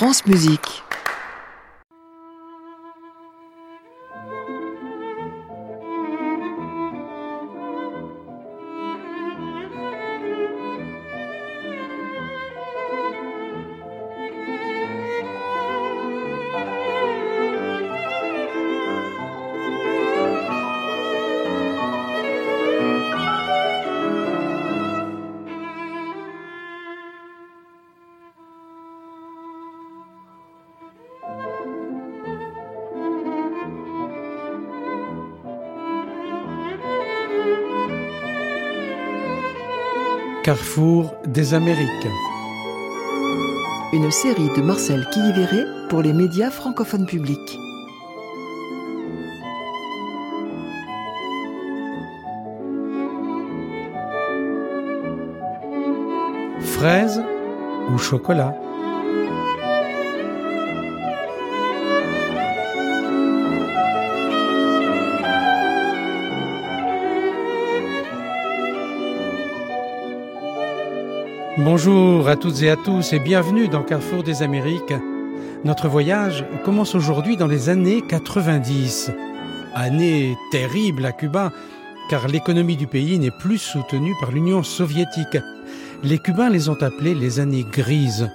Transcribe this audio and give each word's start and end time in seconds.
France 0.00 0.24
Musique. 0.24 0.82
Carrefour 40.50 41.14
des 41.28 41.54
Amériques. 41.54 42.08
Une 43.92 44.10
série 44.10 44.48
de 44.56 44.60
Marcel 44.60 45.06
Quilliveré 45.12 45.62
pour 45.88 46.02
les 46.02 46.12
médias 46.12 46.50
francophones 46.50 47.06
publics. 47.06 47.56
Fraise 56.58 57.22
ou 57.88 57.96
chocolat? 57.96 58.52
Bonjour 71.62 72.26
à 72.26 72.36
toutes 72.36 72.62
et 72.62 72.70
à 72.70 72.76
tous 72.76 73.12
et 73.12 73.18
bienvenue 73.18 73.68
dans 73.68 73.82
Carrefour 73.82 74.22
des 74.22 74.42
Amériques. 74.42 74.94
Notre 75.62 75.88
voyage 75.88 76.46
commence 76.64 76.94
aujourd'hui 76.94 77.36
dans 77.36 77.46
les 77.46 77.68
années 77.68 78.00
90. 78.00 79.10
Année 79.74 80.38
terrible 80.50 81.04
à 81.04 81.12
Cuba 81.12 81.52
car 82.08 82.28
l'économie 82.28 82.78
du 82.78 82.86
pays 82.86 83.18
n'est 83.18 83.30
plus 83.30 83.58
soutenue 83.58 84.14
par 84.22 84.32
l'Union 84.32 84.62
soviétique. 84.62 85.36
Les 86.02 86.18
Cubains 86.18 86.48
les 86.48 86.70
ont 86.70 86.80
appelées 86.80 87.14
les 87.14 87.40
années 87.40 87.66
grises. 87.70 88.30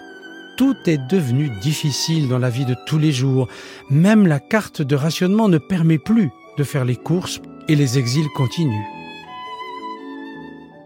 Tout 0.56 0.78
est 0.86 1.02
devenu 1.10 1.50
difficile 1.62 2.30
dans 2.30 2.40
la 2.40 2.52
vie 2.52 2.66
de 2.66 2.76
tous 2.86 3.00
les 3.00 3.12
jours. 3.12 3.48
Même 3.90 4.28
la 4.28 4.40
carte 4.40 4.84
de 4.84 4.96
rationnement 4.96 5.50
ne 5.50 5.58
permet 5.58 5.98
plus 5.98 6.30
de 6.60 6.64
faire 6.64 6.86
les 6.86 6.96
courses 6.96 7.42
et 7.68 7.76
les 7.76 7.98
exils 7.98 8.30
continuent. 8.36 8.86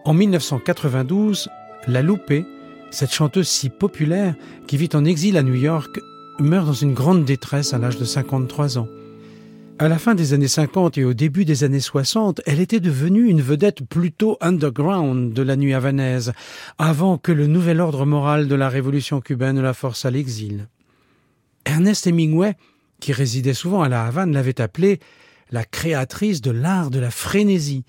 En 0.06 0.14
1992, 0.14 1.50
la 1.90 2.02
Loupé, 2.02 2.46
cette 2.92 3.14
chanteuse 3.14 3.48
si 3.48 3.70
populaire 3.70 4.36
qui 4.68 4.78
vit 4.78 4.90
en 4.94 5.06
exil 5.06 5.38
à 5.38 5.44
New 5.44 5.56
York, 5.56 6.00
meurt 6.40 6.66
dans 6.66 6.74
une 6.74 6.94
grande 6.94 7.26
détresse 7.26 7.74
à 7.74 7.78
l'âge 7.78 7.98
de 7.98 8.06
53 8.06 8.78
ans. 8.78 8.88
À 9.80 9.88
la 9.88 9.98
fin 9.98 10.14
des 10.14 10.34
années 10.34 10.50
50 10.50 10.98
et 10.98 11.06
au 11.06 11.14
début 11.14 11.46
des 11.46 11.64
années 11.64 11.80
60, 11.80 12.42
elle 12.46 12.60
était 12.60 12.82
devenue 12.82 13.28
une 13.28 13.42
vedette 13.42 13.86
plutôt 13.86 14.38
underground 14.42 15.34
de 15.34 15.42
la 15.42 15.56
nuit 15.56 15.74
havanaise, 15.74 16.34
avant 16.78 17.18
que 17.18 17.32
le 17.32 17.48
nouvel 17.48 17.80
ordre 17.80 18.06
moral 18.06 18.48
de 18.48 18.56
la 18.56 18.70
révolution 18.70 19.22
cubaine 19.22 19.62
la 19.62 19.74
force 19.74 20.06
à 20.06 20.12
l'exil. 20.12 20.68
Ernest 21.66 22.08
Hemingway, 22.08 22.56
qui 23.00 23.14
résidait 23.14 23.54
souvent 23.54 23.82
à 23.82 23.90
la 23.90 24.04
Havane, 24.04 24.34
l'avait 24.34 24.60
appelée 24.60 25.00
la 25.52 25.64
créatrice 25.64 26.42
de 26.42 26.52
l'art 26.52 26.90
de 26.90 27.00
la 27.00 27.12
frénésie, 27.12 27.86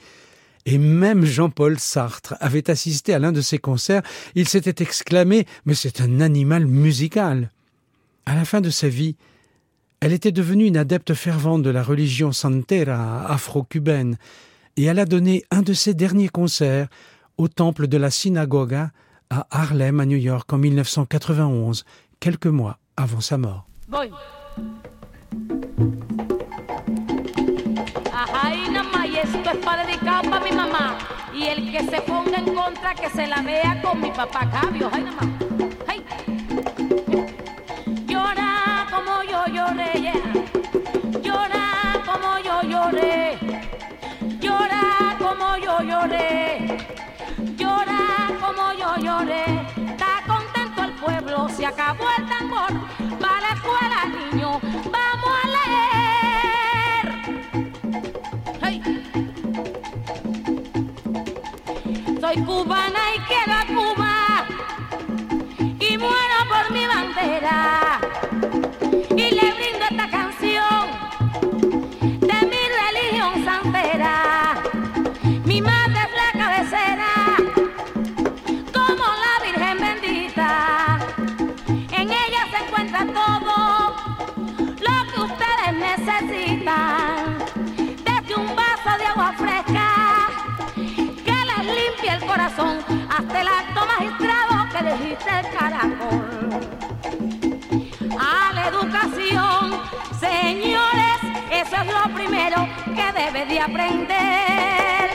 et 0.66 0.78
même 0.78 1.24
Jean-Paul 1.24 1.78
Sartre 1.78 2.34
avait 2.40 2.70
assisté 2.70 3.14
à 3.14 3.18
l'un 3.18 3.32
de 3.32 3.40
ses 3.40 3.58
concerts. 3.58 4.02
Il 4.34 4.48
s'était 4.48 4.82
exclamé 4.82 5.46
Mais 5.64 5.74
c'est 5.74 6.00
un 6.00 6.20
animal 6.20 6.66
musical. 6.66 7.50
À 8.26 8.34
la 8.34 8.44
fin 8.44 8.60
de 8.60 8.70
sa 8.70 8.88
vie, 8.88 9.16
elle 10.00 10.12
était 10.12 10.32
devenue 10.32 10.66
une 10.66 10.76
adepte 10.76 11.14
fervente 11.14 11.62
de 11.62 11.70
la 11.70 11.82
religion 11.82 12.32
santera 12.32 13.30
afro-cubaine 13.30 14.16
et 14.76 14.84
elle 14.84 14.98
a 14.98 15.04
donné 15.04 15.44
un 15.50 15.62
de 15.62 15.72
ses 15.72 15.94
derniers 15.94 16.28
concerts 16.28 16.88
au 17.36 17.48
temple 17.48 17.86
de 17.86 17.96
la 17.96 18.10
synagoga 18.10 18.92
à 19.30 19.46
Harlem, 19.50 20.00
à 20.00 20.06
New 20.06 20.16
York, 20.16 20.52
en 20.52 20.58
1991, 20.58 21.84
quelques 22.18 22.46
mois 22.46 22.78
avant 22.96 23.20
sa 23.20 23.38
mort. 23.38 23.66
Que 31.70 31.84
se 31.84 32.00
ponga 32.02 32.38
en 32.38 32.52
contra, 32.52 32.94
que 32.94 33.08
se 33.10 33.26
la 33.26 33.42
vea 33.42 33.80
con 33.80 34.00
mi 34.00 34.10
papá 34.10 34.48
Cabio. 34.50 34.90
Ay, 34.92 35.04
nada 35.04 35.18
Ay. 35.86 36.04
Llora 38.06 38.86
como 38.90 39.22
yo 39.22 39.46
lloré. 39.46 40.12
Llora 41.22 42.02
como 42.04 42.38
yo 42.38 42.62
lloré. 42.62 43.38
Llora 44.40 45.16
como 45.18 45.56
yo 45.58 45.80
lloré. 45.82 46.78
Llora 47.56 48.02
como 48.40 48.72
yo 48.72 48.96
lloré. 48.96 49.44
Está 49.90 50.22
contento 50.26 50.82
el 50.82 50.92
pueblo, 50.94 51.48
se 51.50 51.66
acabó 51.66 52.04
el 52.18 52.26
tambor. 52.26 52.79
Soy 62.32 62.44
cubana 62.44 63.00
y 63.16 63.18
quiero 63.22 63.52
a 63.52 63.66
Cuba. 63.66 64.46
Y 65.80 65.98
muero 65.98 66.38
por 66.48 66.70
mi 66.70 66.86
bandera 66.86 67.79
hasta 92.32 93.40
el 93.40 93.48
acto 93.48 93.86
magistrado 93.86 94.68
que 94.70 94.82
dijiste 94.92 95.30
el 95.30 95.46
caracol. 95.50 96.60
A 98.18 98.52
la 98.52 98.68
educación, 98.68 99.80
señores, 100.20 101.18
eso 101.50 101.76
es 101.76 101.86
lo 101.86 102.14
primero 102.14 102.68
que 102.94 103.12
debe 103.20 103.46
de 103.46 103.60
aprender. 103.60 105.10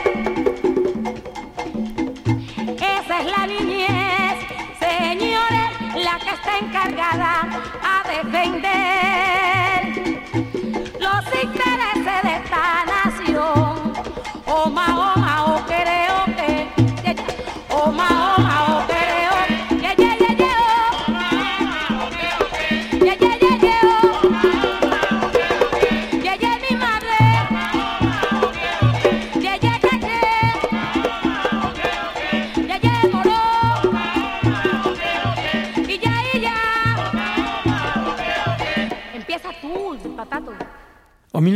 Esa 2.76 3.20
es 3.20 3.26
la 3.38 3.46
niñez, 3.46 4.36
señores, 4.78 5.70
la 6.04 6.18
que 6.18 6.30
está 6.30 6.58
encargada 6.58 7.48
a 7.82 8.02
defender 8.08 8.76
los 11.00 11.24
intereses 11.42 11.75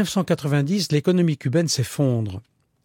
1990, 0.01 0.93
l'économie 0.93 1.37
cubaine 1.37 1.69
s'effondre. 1.69 2.41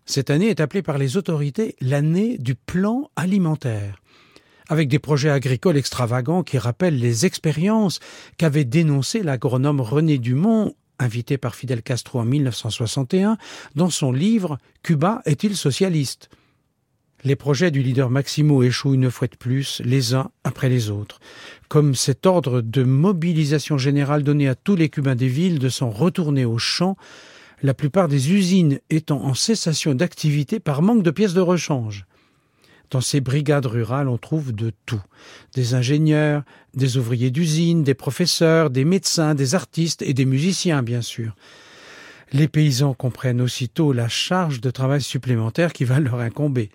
Cette 0.06 0.30
année 0.30 0.50
est 0.50 0.60
appelée 0.60 0.82
par 0.82 0.98
les 0.98 1.18
autorités 1.18 1.76
l'année 1.80 2.38
du 2.38 2.56
plan 2.56 3.10
alimentaire, 3.16 4.02
avec 4.68 4.90
des 4.90 5.00
projets 5.00 5.30
agricoles 5.30 5.78
extravagants 5.78 6.44
qui 6.44 6.58
rappellent 6.58 7.00
les 7.00 7.26
expériences 7.26 8.00
qu'avait 8.38 8.66
dénoncées 8.66 9.24
l'agronome 9.24 9.82
René 9.82 10.18
Dumont, 10.18 10.76
invité 11.00 11.38
par 11.38 11.56
Fidel 11.56 11.82
Castro 11.82 12.20
en 12.20 12.26
1961, 12.26 13.38
dans 13.76 13.90
son 13.90 14.12
livre 14.12 14.58
Cuba 14.84 15.22
est-il 15.26 15.56
socialiste? 15.56 16.30
Les 17.26 17.36
projets 17.36 17.72
du 17.72 17.82
leader 17.82 18.12
Maximo 18.12 18.62
échouent 18.62 18.94
une 18.94 19.10
fois 19.10 19.28
de 19.28 19.36
plus, 19.36 19.82
les 19.84 20.14
uns 20.14 20.30
après 20.44 20.70
les 20.70 20.92
autres, 20.92 21.20
comme 21.70 21.96
cet 21.96 22.28
ordre 22.28 22.62
de 22.62 22.84
mobilisation 22.84 23.80
générale 23.80 24.22
donné 24.22 24.48
à 24.48 24.54
tous 24.54 24.76
les 24.76 24.90
Cubains 24.90 25.16
des 25.16 25.28
villes 25.28 25.58
de 25.58 25.70
s'en 25.70 25.90
retourner 25.90 26.46
aux 26.46 26.60
champs, 26.60 26.96
la 27.64 27.74
plupart 27.74 28.10
des 28.10 28.32
usines 28.32 28.80
étant 28.92 29.24
en 29.24 29.34
cessation 29.34 29.96
d'activité 29.96 30.60
par 30.60 30.84
manque 30.84 31.02
de 31.02 31.10
pièces 31.10 31.34
de 31.34 31.42
rechange. 31.42 32.06
Dans 32.92 33.02
ces 33.02 33.22
brigades 33.22 33.66
rurales, 33.66 34.08
on 34.08 34.20
trouve 34.20 34.54
de 34.54 34.72
tout. 34.86 35.02
Des 35.56 35.74
ingénieurs, 35.74 36.44
des 36.76 36.98
ouvriers 36.98 37.32
d'usine, 37.32 37.84
des 37.84 37.96
professeurs, 37.96 38.70
des 38.70 38.86
médecins, 38.86 39.34
des 39.34 39.56
artistes 39.56 40.04
et 40.04 40.14
des 40.14 40.26
musiciens, 40.26 40.84
bien 40.84 41.02
sûr. 41.02 41.36
Les 42.34 42.48
paysans 42.48 42.94
comprennent 42.94 43.42
aussitôt 43.42 43.94
la 43.94 44.10
charge 44.10 44.62
de 44.62 44.70
travail 44.70 45.02
supplémentaire 45.02 45.74
qui 45.74 45.86
va 45.86 46.00
leur 46.00 46.20
incomber. 46.20 46.70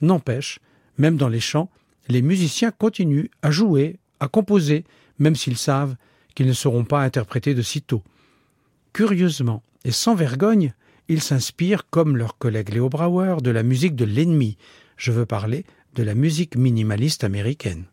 N'empêche, 0.00 0.58
même 0.98 1.16
dans 1.16 1.28
les 1.28 1.40
champs, 1.40 1.70
les 2.08 2.22
musiciens 2.22 2.70
continuent 2.70 3.28
à 3.42 3.50
jouer, 3.50 3.98
à 4.20 4.28
composer, 4.28 4.84
même 5.18 5.36
s'ils 5.36 5.56
savent 5.56 5.96
qu'ils 6.34 6.46
ne 6.46 6.52
seront 6.52 6.84
pas 6.84 7.02
interprétés 7.02 7.54
de 7.54 7.62
sitôt. 7.62 8.02
Curieusement 8.92 9.62
et 9.84 9.90
sans 9.90 10.14
vergogne, 10.14 10.72
ils 11.08 11.22
s'inspirent, 11.22 11.88
comme 11.88 12.16
leur 12.16 12.38
collègue 12.38 12.70
Léo 12.70 12.88
Brauer, 12.88 13.36
de 13.42 13.50
la 13.50 13.62
musique 13.62 13.94
de 13.94 14.04
l'ennemi. 14.04 14.56
Je 14.96 15.12
veux 15.12 15.26
parler 15.26 15.64
de 15.94 16.02
la 16.02 16.14
musique 16.14 16.56
minimaliste 16.56 17.24
américaine. 17.24 17.84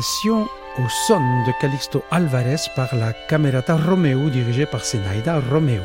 Au 0.00 0.88
son 1.06 1.20
de 1.46 1.60
Calixto 1.60 2.02
Alvarez 2.10 2.70
par 2.74 2.96
la 2.96 3.12
Camerata 3.12 3.76
Romeo 3.76 4.30
dirigée 4.30 4.64
par 4.64 4.82
Senaida 4.82 5.38
Romeo. 5.40 5.82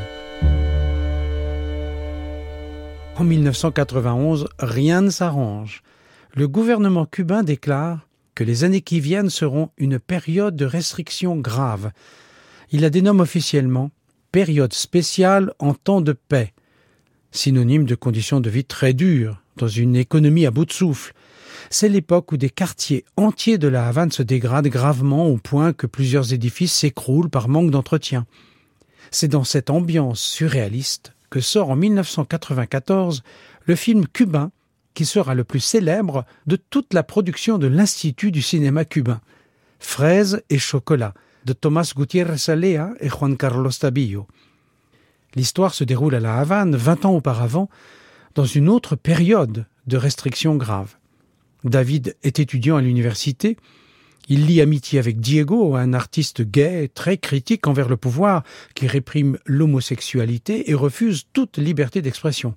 En 3.18 3.26
1991, 3.26 4.48
rien 4.58 5.02
ne 5.02 5.10
s'arrange. 5.10 5.84
Le 6.34 6.48
gouvernement 6.48 7.06
cubain 7.06 7.44
déclare 7.44 8.08
que 8.36 8.46
les 8.46 8.64
années 8.64 8.80
qui 8.80 9.02
viennent 9.02 9.30
seront 9.30 9.72
une 9.78 10.00
période 10.00 10.56
de 10.56 10.66
restrictions 10.66 11.36
graves. 11.36 11.92
Il 12.72 12.82
la 12.82 12.90
dénomme 12.90 13.20
officiellement 13.20 13.92
période 14.32 14.72
spéciale 14.72 15.52
en 15.60 15.74
temps 15.74 16.00
de 16.00 16.14
paix, 16.14 16.54
synonyme 17.32 17.84
de 17.84 17.96
conditions 17.96 18.40
de 18.40 18.50
vie 18.50 18.64
très 18.64 18.94
dures 18.94 19.42
dans 19.58 19.68
une 19.68 19.98
économie 19.98 20.46
à 20.46 20.52
bout 20.52 20.64
de 20.64 20.72
souffle. 20.72 21.14
C'est 21.70 21.90
l'époque 21.90 22.32
où 22.32 22.38
des 22.38 22.50
quartiers 22.50 23.06
entiers 23.18 23.58
de 23.58 23.68
la 23.68 23.88
Havane 23.88 24.12
se 24.12 24.24
dégradent 24.24 24.68
gravement 24.68 25.28
au 25.28 25.38
point 25.38 25.74
que 25.74 25.88
plusieurs 25.88 26.34
édifices 26.34 26.74
s'écroulent 26.74 27.30
par 27.30 27.48
manque 27.48 27.72
d'entretien. 27.72 28.26
C'est 29.12 29.28
dans 29.28 29.44
cette 29.44 29.70
ambiance 29.70 30.22
surréaliste 30.22 31.14
que 31.30 31.40
sort 31.40 31.70
en 31.70 31.76
1994 31.76 33.24
le 33.66 33.76
film 33.76 34.08
cubain 34.08 34.52
qui 34.94 35.06
sera 35.06 35.36
le 35.36 35.44
plus 35.44 35.60
célèbre 35.60 36.26
de 36.48 36.56
toute 36.56 36.94
la 36.94 37.04
production 37.04 37.58
de 37.58 37.68
l'Institut 37.68 38.32
du 38.32 38.42
cinéma 38.42 38.86
cubain, 38.86 39.22
Fraises 39.80 40.42
et 40.50 40.58
chocolat, 40.58 41.14
de 41.44 41.54
Thomas 41.54 41.92
Gutiérrez 41.96 42.50
Alea 42.50 42.94
et 43.00 43.10
Juan 43.10 43.38
Carlos 43.38 43.70
Tabillo. 43.70 44.26
L'histoire 45.36 45.74
se 45.74 45.84
déroule 45.84 46.16
à 46.16 46.20
La 46.20 46.38
Havane 46.38 46.76
vingt 46.76 47.06
ans 47.06 47.14
auparavant, 47.14 47.70
dans 48.36 48.46
une 48.46 48.70
autre 48.70 48.96
période 48.96 49.66
de 49.86 49.98
restrictions 49.98 50.56
graves. 50.56 50.96
David 51.66 52.16
est 52.22 52.40
étudiant 52.40 52.78
à 52.78 52.82
l'université. 52.82 53.58
Il 54.30 54.46
lie 54.46 54.62
amitié 54.62 55.00
avec 55.00 55.20
Diego, 55.20 55.76
un 55.76 55.94
artiste 55.94 56.44
gay 56.44 56.90
très 56.94 57.18
critique 57.18 57.68
envers 57.68 57.90
le 57.90 57.98
pouvoir 57.98 58.44
qui 58.76 58.88
réprime 58.88 59.40
l'homosexualité 59.46 60.70
et 60.70 60.76
refuse 60.76 61.26
toute 61.34 61.58
liberté 61.58 62.02
d'expression. 62.02 62.56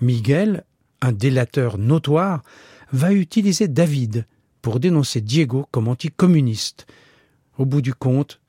Miguel, 0.00 0.64
un 1.00 1.12
délateur 1.12 1.78
notoire, 1.78 2.42
va 2.92 3.12
utiliser 3.12 3.68
David 3.68 4.26
pour 4.60 4.80
dénoncer 4.80 5.22
Diego 5.22 5.66
comme 5.70 5.88
anticommuniste. 5.88 6.86
Au 7.56 7.64
bout 7.64 7.82
du 7.82 7.94
compte, 7.94 8.40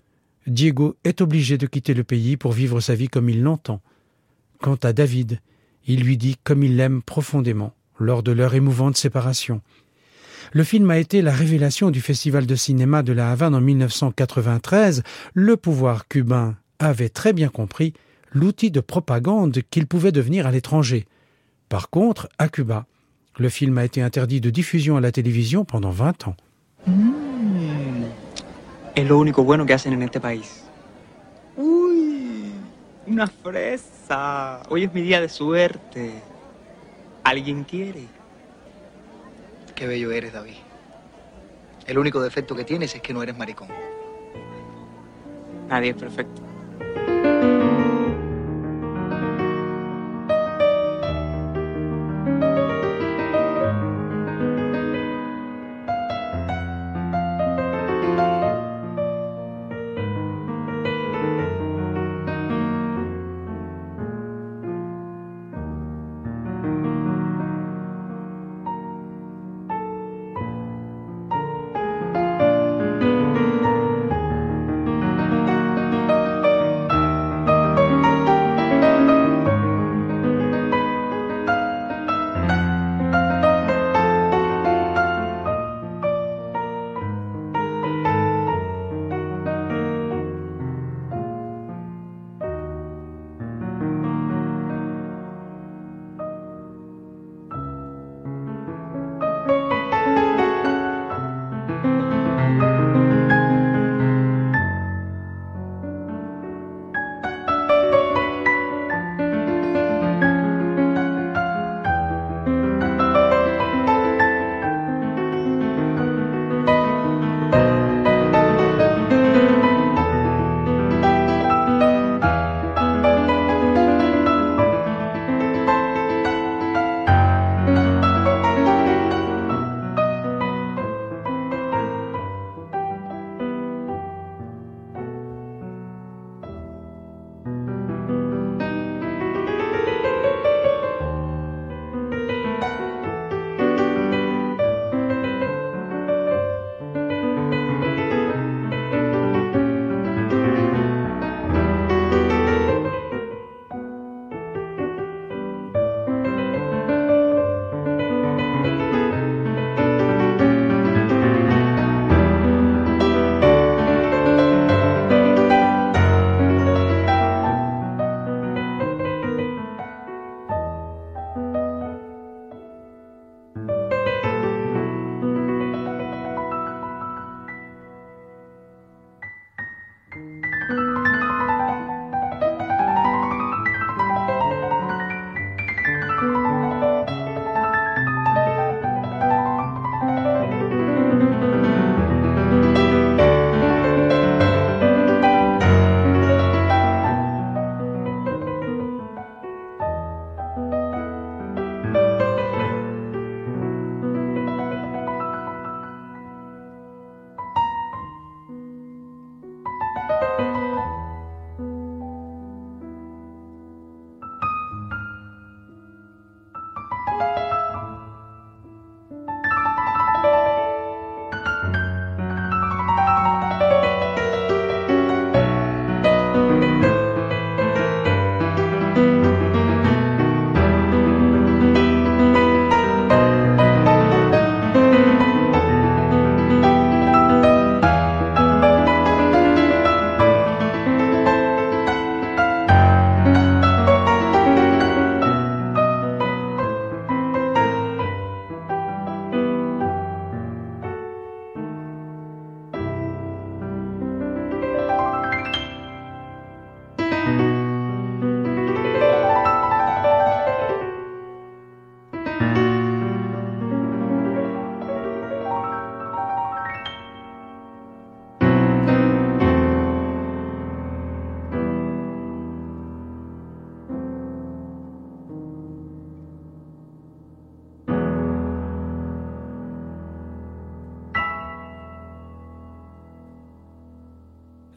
Diego 0.48 0.98
est 1.06 1.22
obligé 1.22 1.58
de 1.58 1.66
quitter 1.66 1.94
le 1.94 2.04
pays 2.04 2.36
pour 2.36 2.52
vivre 2.52 2.82
sa 2.82 2.96
vie 2.96 3.08
comme 3.08 3.30
il 3.30 3.42
l'entend. 3.42 3.82
Quant 4.62 4.78
à 4.84 4.92
David, 4.92 5.40
il 5.88 6.02
lui 6.02 6.18
dit 6.18 6.36
comme 6.44 6.64
il 6.64 6.76
l'aime 6.76 7.02
profondément 7.02 7.74
lors 8.00 8.24
de 8.24 8.32
leur 8.32 8.56
émouvante 8.56 8.98
séparation. 8.98 9.62
Le 10.52 10.64
film 10.64 10.90
a 10.90 10.98
été 10.98 11.22
la 11.22 11.32
révélation 11.32 11.92
du 11.92 12.02
Festival 12.02 12.46
de 12.46 12.56
cinéma 12.56 13.04
de 13.04 13.14
la 13.14 13.32
Havane 13.32 13.54
en 13.54 13.62
1993. 13.62 15.04
Le 15.34 15.58
pouvoir 15.58 16.08
cubain 16.08 16.56
avait 16.80 17.10
très 17.10 17.34
bien 17.34 17.50
compris 17.50 17.94
l'outil 18.32 18.72
de 18.72 18.80
propagande 18.80 19.60
qu'il 19.70 19.86
pouvait 19.86 20.12
devenir 20.12 20.48
à 20.48 20.52
l'étranger. 20.52 21.06
Par 21.68 21.90
contre, 21.90 22.30
à 22.40 22.50
Cuba, 22.50 22.86
le 23.38 23.50
film 23.50 23.78
a 23.78 23.86
été 23.86 24.02
interdit 24.02 24.42
de 24.42 24.50
diffusion 24.50 24.98
à 24.98 25.02
la 25.02 25.12
télévision 25.12 25.66
pendant 25.66 25.92
20 25.92 26.28
ans. 26.28 26.36
Mm. 26.88 27.30
Es 28.96 29.06
lo 29.08 29.18
único 29.18 29.44
bueno 29.44 29.66
que 29.66 29.74
hacen 29.74 29.94
en 29.94 30.02
este 30.02 30.20
país. 30.20 30.64
Hoy 31.58 32.52
de 34.88 35.30
suerte. 35.30 36.12
¿Alguien 37.24 37.64
quiere? 37.64 38.08
Qué 39.76 39.88
bello 39.88 40.12
eres, 40.12 40.34
David. 40.34 40.58
El 41.86 41.98
único 41.98 42.22
defecto 42.22 42.56
que 42.56 42.64
tienes 42.64 42.94
es 42.96 43.02
que 43.02 43.14
no 43.14 43.24
eres 43.24 43.38
maricón. 43.38 43.70
Nadie 45.68 45.92
es 45.92 45.96
perfecto. 45.96 46.49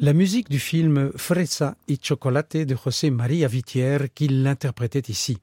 La 0.02 0.14
musique 0.14 0.50
du 0.50 0.59
film 0.59 1.12
Fresa 1.14 1.76
y 1.87 1.97
Chocolate 2.02 2.56
de 2.56 2.75
José 2.75 3.11
María 3.11 3.47
Vitier 3.47 3.99
qui 4.12 4.26
l'interprétait 4.26 5.12
ici. 5.12 5.38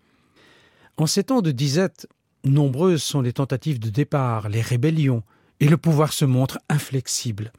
En 0.97 1.05
ces 1.05 1.23
temps 1.23 1.41
de 1.41 1.51
disette, 1.51 2.09
nombreuses 2.43 3.01
sont 3.01 3.21
les 3.21 3.31
tentatives 3.31 3.79
de 3.79 3.89
départ, 3.89 4.49
les 4.49 4.59
rébellions, 4.59 5.23
et 5.61 5.69
le 5.69 5.77
pouvoir 5.77 6.11
se 6.11 6.25
montre 6.25 6.59
inflexible. 6.67 7.53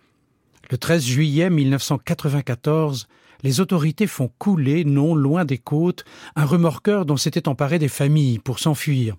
Le 0.71 0.77
13 0.77 1.03
juillet 1.03 1.49
1994, 1.49 3.09
les 3.45 3.61
autorités 3.61 4.07
font 4.07 4.31
couler, 4.37 4.85
non 4.85 5.15
loin 5.15 5.47
des 5.47 5.57
côtes, 5.57 6.05
un 6.37 6.45
remorqueur 6.45 7.07
dont 7.07 7.17
s'étaient 7.17 7.49
emparées 7.49 7.79
des 7.79 7.89
familles 7.89 8.41
pour 8.41 8.59
s'enfuir. 8.59 9.17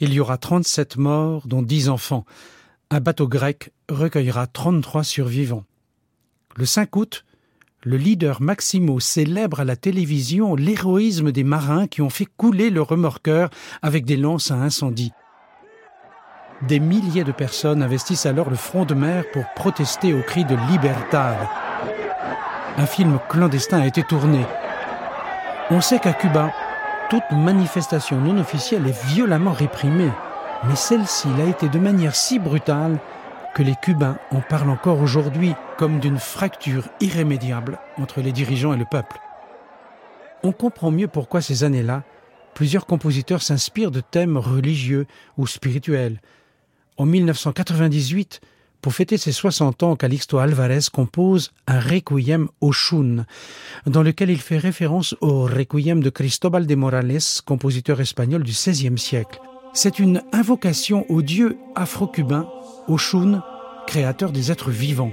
Il 0.00 0.12
y 0.12 0.18
aura 0.18 0.36
37 0.36 0.96
morts, 0.96 1.46
dont 1.46 1.62
10 1.62 1.90
enfants. 1.90 2.24
Un 2.90 2.98
bateau 2.98 3.28
grec 3.28 3.70
recueillera 3.88 4.48
33 4.48 5.04
survivants. 5.04 5.64
Le 6.58 6.66
5 6.66 6.96
août, 6.96 7.24
le 7.84 7.96
leader 7.96 8.42
Maximo 8.42 8.98
célèbre 8.98 9.60
à 9.60 9.64
la 9.64 9.76
télévision 9.76 10.56
l'héroïsme 10.56 11.30
des 11.30 11.44
marins 11.44 11.86
qui 11.86 12.02
ont 12.02 12.10
fait 12.10 12.26
couler 12.36 12.70
le 12.70 12.82
remorqueur 12.82 13.48
avec 13.80 14.04
des 14.04 14.16
lances 14.16 14.50
à 14.50 14.56
incendie. 14.56 15.12
Des 16.62 16.80
milliers 16.80 17.22
de 17.22 17.30
personnes 17.30 17.80
investissent 17.80 18.26
alors 18.26 18.50
le 18.50 18.56
front 18.56 18.84
de 18.84 18.94
mer 18.94 19.22
pour 19.32 19.44
protester 19.54 20.12
au 20.12 20.20
cri 20.22 20.44
de 20.44 20.56
Libertad. 20.68 21.36
Un 22.76 22.86
film 22.86 23.20
clandestin 23.28 23.78
a 23.78 23.86
été 23.86 24.02
tourné. 24.02 24.44
On 25.70 25.80
sait 25.80 26.00
qu'à 26.00 26.12
Cuba, 26.12 26.52
toute 27.08 27.30
manifestation 27.30 28.20
non 28.20 28.36
officielle 28.40 28.88
est 28.88 29.06
violemment 29.06 29.52
réprimée, 29.52 30.10
mais 30.66 30.74
celle-ci 30.74 31.28
l'a 31.38 31.44
été 31.44 31.68
de 31.68 31.78
manière 31.78 32.16
si 32.16 32.40
brutale 32.40 32.98
que 33.54 33.62
les 33.62 33.76
Cubains 33.80 34.18
en 34.32 34.40
parlent 34.40 34.70
encore 34.70 35.00
aujourd'hui 35.00 35.54
comme 35.78 36.00
d'une 36.00 36.18
fracture 36.18 36.88
irrémédiable 37.00 37.78
entre 37.96 38.20
les 38.20 38.32
dirigeants 38.32 38.74
et 38.74 38.78
le 38.78 38.84
peuple. 38.84 39.18
On 40.42 40.52
comprend 40.52 40.90
mieux 40.90 41.08
pourquoi 41.08 41.40
ces 41.40 41.64
années-là, 41.64 42.02
plusieurs 42.54 42.84
compositeurs 42.84 43.42
s'inspirent 43.42 43.92
de 43.92 44.00
thèmes 44.00 44.36
religieux 44.36 45.06
ou 45.36 45.46
spirituels. 45.46 46.20
En 46.96 47.06
1998, 47.06 48.40
pour 48.80 48.92
fêter 48.92 49.16
ses 49.18 49.32
60 49.32 49.84
ans, 49.84 49.96
Calixto 49.96 50.38
Alvarez 50.38 50.90
compose 50.92 51.52
un 51.68 51.78
requiem 51.78 52.48
Oshun, 52.60 53.24
dans 53.86 54.02
lequel 54.02 54.30
il 54.30 54.40
fait 54.40 54.58
référence 54.58 55.16
au 55.20 55.42
requiem 55.44 56.02
de 56.02 56.10
Cristobal 56.10 56.66
de 56.66 56.74
Morales, 56.74 57.18
compositeur 57.44 58.00
espagnol 58.00 58.42
du 58.42 58.52
XVIe 58.52 58.98
siècle. 58.98 59.40
C'est 59.74 60.00
une 60.00 60.22
invocation 60.32 61.06
au 61.08 61.22
dieu 61.22 61.56
afro-cubain 61.76 62.48
Oshun, 62.88 63.44
créateur 63.86 64.32
des 64.32 64.50
êtres 64.50 64.70
vivants. 64.70 65.12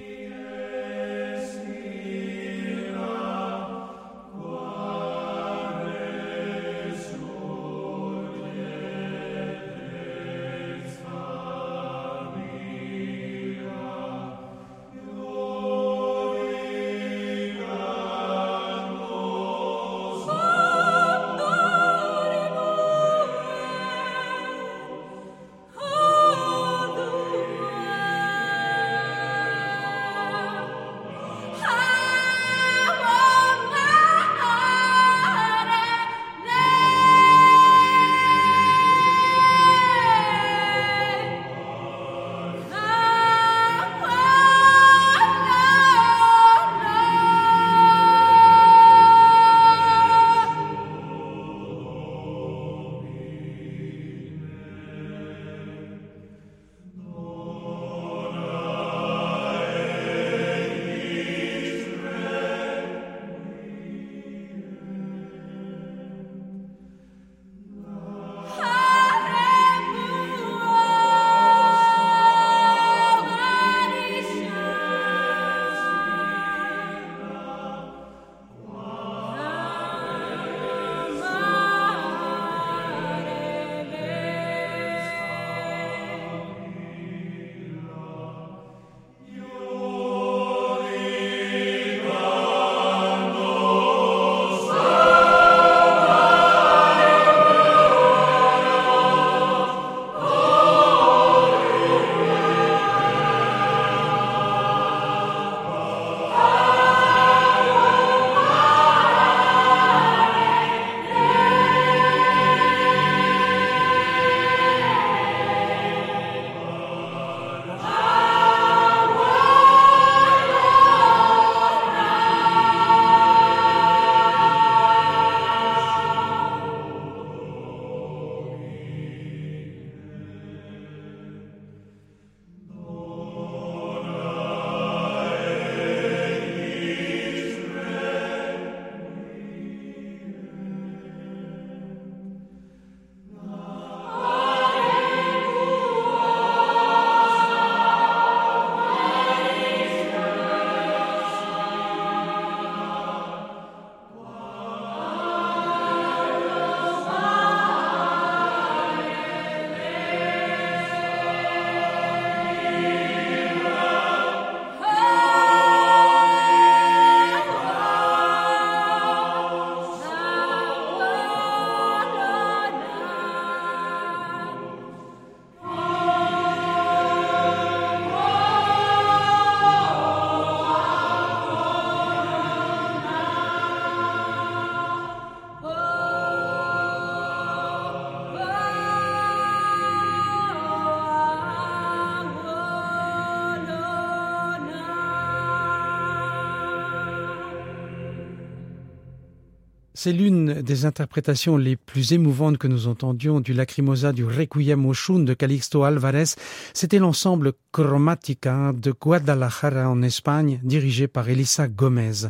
C'est 200.06 200.14
l'une 200.14 200.62
des 200.62 200.86
interprétations 200.86 201.58
les 201.58 201.76
plus 201.76 202.14
émouvantes 202.14 202.60
que 202.60 202.68
nous 202.68 202.88
entendions 202.88 203.40
du 203.40 203.54
Lacrimosa 203.54 204.14
du 204.14 204.24
Requiem 204.24 204.86
Oshun 204.86 205.22
de 205.22 205.34
Calixto 205.34 205.84
Alvarez. 205.84 206.36
C'était 206.76 207.00
l'ensemble 207.00 207.54
Chromatica 207.72 208.72
de 208.74 208.92
Guadalajara 208.92 209.90
en 209.90 210.04
Espagne, 210.04 210.60
dirigé 210.62 211.08
par 211.08 211.28
Elisa 211.28 211.68
Gomez. 211.68 212.28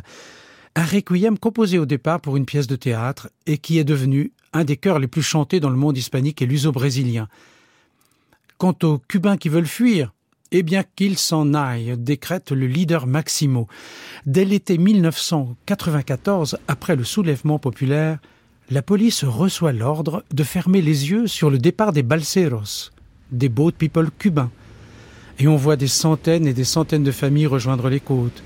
Un 0.74 0.84
requiem 0.86 1.36
composé 1.36 1.78
au 1.78 1.84
départ 1.84 2.22
pour 2.22 2.38
une 2.38 2.46
pièce 2.46 2.66
de 2.66 2.76
théâtre 2.76 3.28
et 3.44 3.58
qui 3.58 3.78
est 3.78 3.84
devenu 3.84 4.32
un 4.54 4.64
des 4.64 4.78
chœurs 4.78 4.98
les 4.98 5.06
plus 5.06 5.20
chantés 5.20 5.60
dans 5.60 5.68
le 5.68 5.76
monde 5.76 5.98
hispanique 5.98 6.40
et 6.40 6.46
luso-brésilien. 6.46 7.28
Quant 8.56 8.74
aux 8.84 8.96
Cubains 9.06 9.36
qui 9.36 9.50
veulent 9.50 9.66
fuir, 9.66 10.14
eh 10.52 10.62
bien 10.62 10.84
qu'il 10.94 11.18
s'en 11.18 11.54
aille, 11.54 11.94
décrète 11.98 12.52
le 12.52 12.66
leader 12.66 13.06
Maximo. 13.06 13.66
Dès 14.26 14.44
l'été 14.44 14.78
1994, 14.78 16.58
après 16.68 16.96
le 16.96 17.04
soulèvement 17.04 17.58
populaire, 17.58 18.18
la 18.70 18.82
police 18.82 19.24
reçoit 19.24 19.72
l'ordre 19.72 20.24
de 20.32 20.42
fermer 20.42 20.82
les 20.82 21.10
yeux 21.10 21.26
sur 21.26 21.50
le 21.50 21.58
départ 21.58 21.92
des 21.92 22.02
balseros, 22.02 22.90
des 23.30 23.48
boat 23.48 23.72
people 23.72 24.10
cubains. 24.18 24.50
Et 25.38 25.48
on 25.48 25.56
voit 25.56 25.76
des 25.76 25.88
centaines 25.88 26.46
et 26.46 26.54
des 26.54 26.64
centaines 26.64 27.04
de 27.04 27.12
familles 27.12 27.46
rejoindre 27.46 27.88
les 27.88 28.00
côtes. 28.00 28.42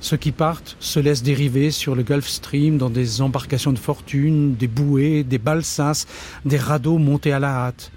Ceux 0.00 0.16
qui 0.16 0.32
partent 0.32 0.76
se 0.80 1.00
laissent 1.00 1.22
dériver 1.22 1.70
sur 1.70 1.94
le 1.94 2.02
Gulf 2.02 2.28
Stream 2.28 2.78
dans 2.78 2.90
des 2.90 3.20
embarcations 3.20 3.72
de 3.72 3.78
fortune, 3.78 4.54
des 4.54 4.68
bouées, 4.68 5.24
des 5.24 5.38
balsas, 5.38 6.06
des 6.44 6.56
radeaux 6.56 6.98
montés 6.98 7.32
à 7.32 7.38
la 7.38 7.66
hâte. 7.66 7.90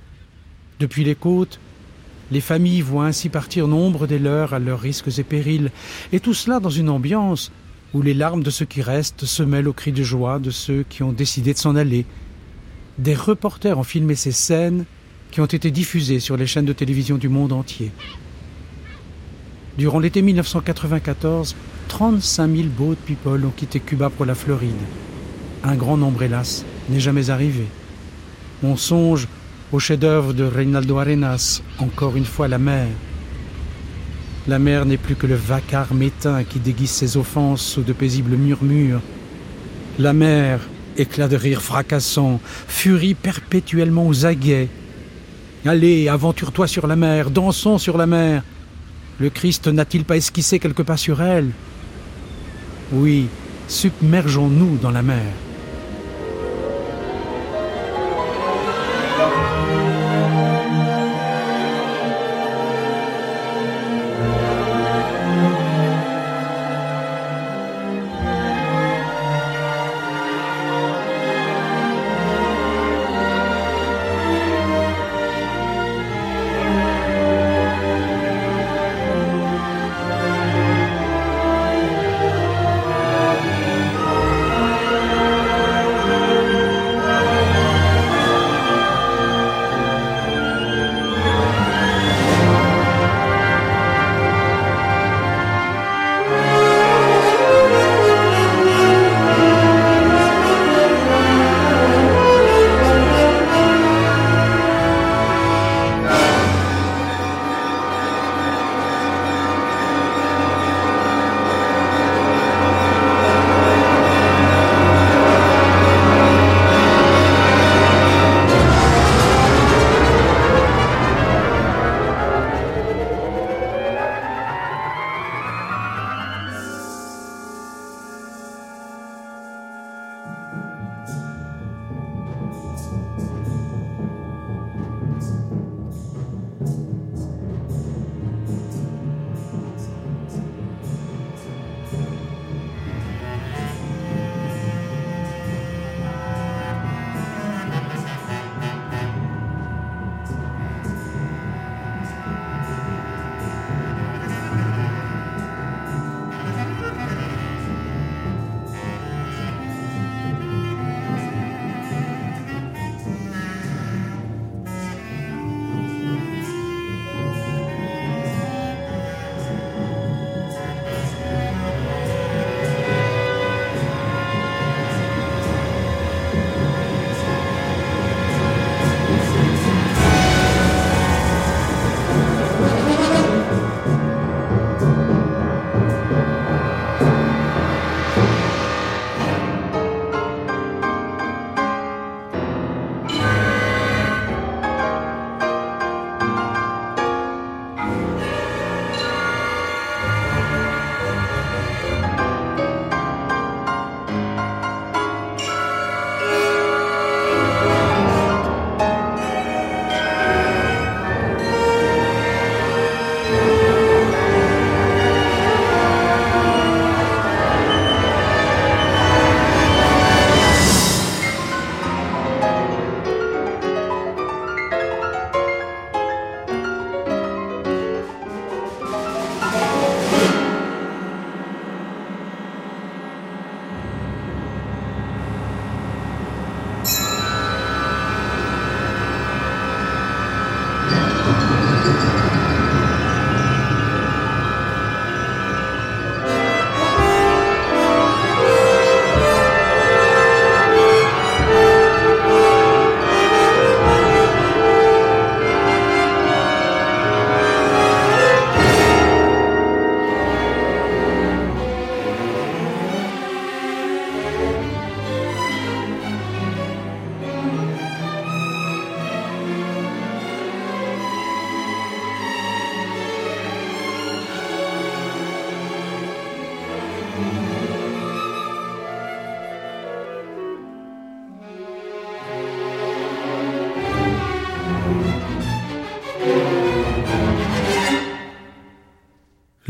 Depuis 0.80 1.04
les 1.04 1.16
côtes, 1.16 1.60
les 2.32 2.42
familles 2.42 2.82
voient 2.82 3.06
ainsi 3.06 3.30
partir 3.30 3.68
nombre 3.68 4.08
des 4.08 4.20
leurs 4.20 4.54
à 4.54 4.60
leurs 4.60 4.80
risques 4.80 5.20
et 5.20 5.24
périls, 5.24 5.72
et 6.14 6.20
tout 6.20 6.34
cela 6.34 6.60
dans 6.60 6.70
une 6.70 6.90
ambiance 6.90 7.52
où 7.94 8.02
les 8.02 8.14
larmes 8.14 8.42
de 8.42 8.50
ceux 8.50 8.66
qui 8.66 8.82
restent 8.82 9.26
se 9.26 9.44
mêlent 9.44 9.68
aux 9.68 9.74
cris 9.74 9.92
de 9.92 10.04
joie 10.04 10.40
de 10.40 10.50
ceux 10.50 10.86
qui 10.88 11.04
ont 11.04 11.12
décidé 11.12 11.54
de 11.54 11.58
s'en 11.58 11.76
aller. 11.76 12.06
Des 12.98 13.16
reporters 13.16 13.78
ont 13.78 13.84
filmé 13.84 14.16
ces 14.16 14.32
scènes 14.32 14.86
qui 15.30 15.42
ont 15.42 15.46
été 15.46 15.72
diffusées 15.72 16.20
sur 16.20 16.38
les 16.38 16.48
chaînes 16.48 16.66
de 16.66 16.74
télévision 16.74 17.18
du 17.18 17.28
monde 17.28 17.52
entier. 17.52 17.92
Durant 19.78 20.00
l'été 20.00 20.22
1994, 20.22 21.56
35 21.88 22.56
000 22.56 22.68
boat 22.70 22.96
people 23.06 23.46
ont 23.46 23.52
quitté 23.52 23.80
Cuba 23.80 24.10
pour 24.10 24.26
la 24.26 24.36
Floride. 24.36 24.72
Un 25.64 25.76
grand 25.76 25.98
nombre, 25.98 26.24
hélas, 26.24 26.66
n'est 26.90 27.00
jamais 27.00 27.30
arrivé. 27.30 27.66
On 28.64 28.76
songe 28.76 29.28
au 29.72 29.80
chef-d'œuvre 29.80 30.34
de 30.34 30.44
Reinaldo 30.44 30.98
Arenas, 30.98 31.62
encore 31.80 32.18
une 32.18 32.26
fois 32.26 32.48
la 32.48 32.58
mer. 32.58 32.88
La 34.48 34.60
mer 34.60 34.86
n'est 34.86 34.98
plus 34.98 35.16
que 35.16 35.28
le 35.28 35.36
vacarme 35.36 36.00
métain 36.00 36.44
qui 36.44 36.60
déguise 36.60 36.90
ses 36.90 37.16
offenses 37.16 37.62
sous 37.62 37.84
de 37.84 37.94
paisibles 37.94 38.36
murmures. 38.36 39.02
La 40.00 40.14
mer, 40.14 40.60
éclat 40.98 41.28
de 41.28 41.36
rire 41.36 41.62
fracassant, 41.62 42.42
furie 42.68 43.14
perpétuellement 43.14 44.08
aux 44.08 44.26
aguets. 44.26 44.68
Allez, 45.66 46.08
aventure-toi 46.10 46.68
sur 46.68 46.88
la 46.88 46.96
mer, 46.96 47.30
dansons 47.30 47.78
sur 47.78 47.98
la 47.98 48.08
mer. 48.08 48.44
Le 49.20 49.30
Christ 49.30 49.68
n'a-t-il 49.68 50.04
pas 50.06 50.18
esquissé 50.18 50.58
quelque 50.58 50.82
pas 50.82 50.98
sur 50.98 51.22
elle? 51.22 51.52
Oui, 52.92 53.28
submergeons-nous 53.68 54.78
dans 54.82 54.92
la 54.92 55.04
mer. 55.04 55.32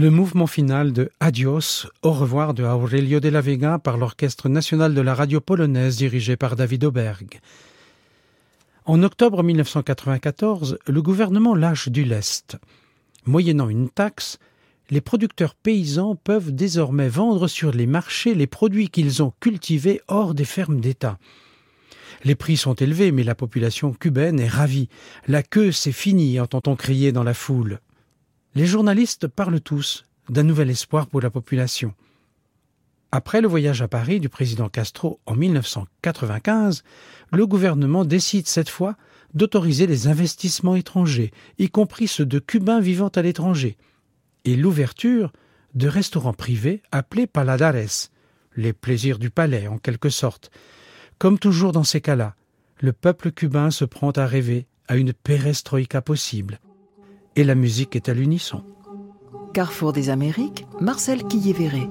Le 0.01 0.09
mouvement 0.09 0.47
final 0.47 0.93
de 0.93 1.11
Adios, 1.19 1.85
au 2.01 2.11
revoir 2.11 2.55
de 2.55 2.63
Aurelio 2.63 3.19
de 3.19 3.29
la 3.29 3.39
Vega 3.39 3.77
par 3.77 3.97
l'Orchestre 3.97 4.49
national 4.49 4.95
de 4.95 5.01
la 5.01 5.13
radio 5.13 5.39
polonaise 5.39 5.95
dirigé 5.95 6.35
par 6.37 6.55
David 6.55 6.85
Oberg. 6.85 7.39
En 8.85 9.03
octobre 9.03 9.43
1994, 9.43 10.79
le 10.87 11.01
gouvernement 11.03 11.53
lâche 11.53 11.89
du 11.89 12.03
lest. 12.03 12.57
Moyennant 13.27 13.69
une 13.69 13.91
taxe, 13.91 14.39
les 14.89 15.01
producteurs 15.01 15.53
paysans 15.53 16.15
peuvent 16.15 16.51
désormais 16.51 17.07
vendre 17.07 17.47
sur 17.47 17.71
les 17.71 17.85
marchés 17.85 18.33
les 18.33 18.47
produits 18.47 18.89
qu'ils 18.89 19.21
ont 19.21 19.33
cultivés 19.39 20.01
hors 20.07 20.33
des 20.33 20.45
fermes 20.45 20.81
d'État. 20.81 21.19
Les 22.23 22.33
prix 22.33 22.57
sont 22.57 22.73
élevés, 22.73 23.11
mais 23.11 23.23
la 23.23 23.35
population 23.35 23.93
cubaine 23.93 24.39
est 24.39 24.47
ravie. 24.47 24.89
La 25.27 25.43
queue, 25.43 25.71
c'est 25.71 25.91
fini, 25.91 26.39
entend-on 26.39 26.75
crier 26.75 27.11
dans 27.11 27.23
la 27.23 27.35
foule. 27.35 27.79
Les 28.53 28.65
journalistes 28.65 29.27
parlent 29.27 29.61
tous 29.61 30.05
d'un 30.27 30.43
nouvel 30.43 30.69
espoir 30.69 31.07
pour 31.07 31.21
la 31.21 31.29
population. 31.29 31.93
Après 33.13 33.39
le 33.39 33.47
voyage 33.47 33.81
à 33.81 33.87
Paris 33.87 34.19
du 34.19 34.27
président 34.27 34.67
Castro 34.67 35.21
en 35.25 35.35
1995, 35.35 36.83
le 37.31 37.47
gouvernement 37.47 38.03
décide 38.03 38.47
cette 38.47 38.69
fois 38.69 38.97
d'autoriser 39.33 39.87
les 39.87 40.09
investissements 40.09 40.75
étrangers, 40.75 41.31
y 41.59 41.69
compris 41.69 42.09
ceux 42.09 42.25
de 42.25 42.39
Cubains 42.39 42.81
vivant 42.81 43.07
à 43.07 43.21
l'étranger, 43.21 43.77
et 44.43 44.57
l'ouverture 44.57 45.31
de 45.73 45.87
restaurants 45.87 46.33
privés 46.33 46.81
appelés 46.91 47.27
paladares, 47.27 48.09
les 48.57 48.73
plaisirs 48.73 49.19
du 49.19 49.29
palais 49.29 49.67
en 49.67 49.77
quelque 49.77 50.09
sorte. 50.09 50.51
Comme 51.19 51.39
toujours 51.39 51.71
dans 51.71 51.85
ces 51.85 52.01
cas-là, 52.01 52.35
le 52.81 52.91
peuple 52.91 53.31
cubain 53.31 53.71
se 53.71 53.85
prend 53.85 54.11
à 54.11 54.25
rêver 54.25 54.67
à 54.89 54.97
une 54.97 55.13
perestroïka 55.13 56.01
possible. 56.01 56.59
Et 57.37 57.45
la 57.45 57.55
musique 57.55 57.95
est 57.95 58.09
à 58.09 58.13
l'unisson. 58.13 58.61
Carrefour 59.53 59.93
des 59.93 60.09
Amériques, 60.09 60.65
Marcel 60.81 61.23
Quillévéré. 61.23 61.87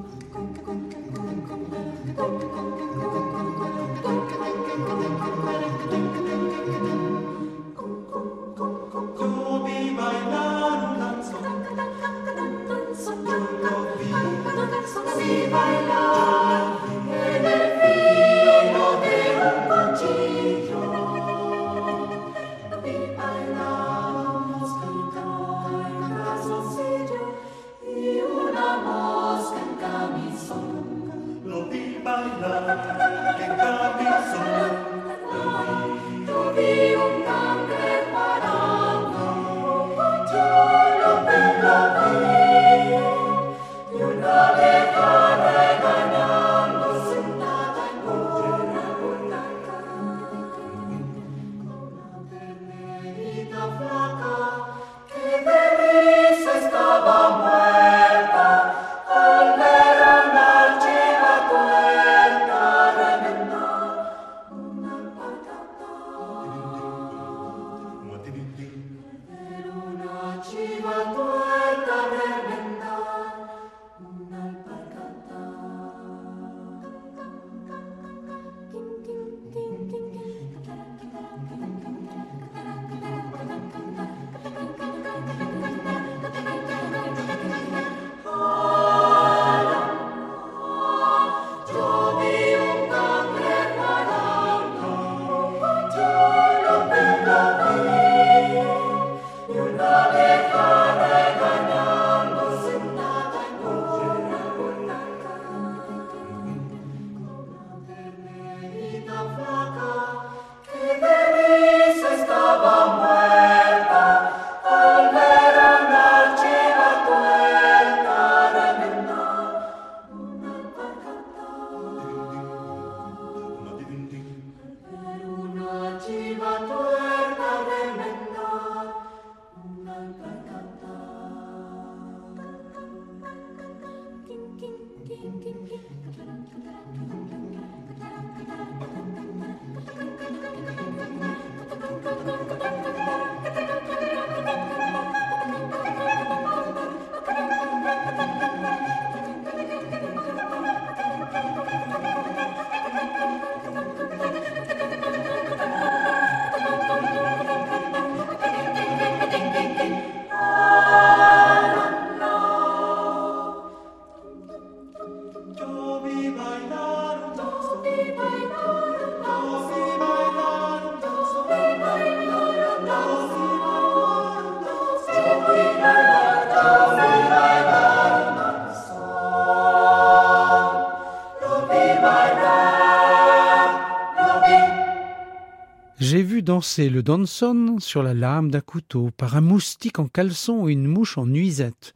Le 186.60 187.00
danson 187.00 187.76
sur 187.78 188.02
la 188.02 188.12
lame 188.12 188.50
d'un 188.50 188.60
couteau 188.60 189.08
par 189.16 189.34
un 189.34 189.40
moustique 189.40 189.98
en 189.98 190.08
caleçon 190.08 190.68
et 190.68 190.72
une 190.72 190.86
mouche 190.86 191.16
en 191.16 191.24
nuisette. 191.24 191.94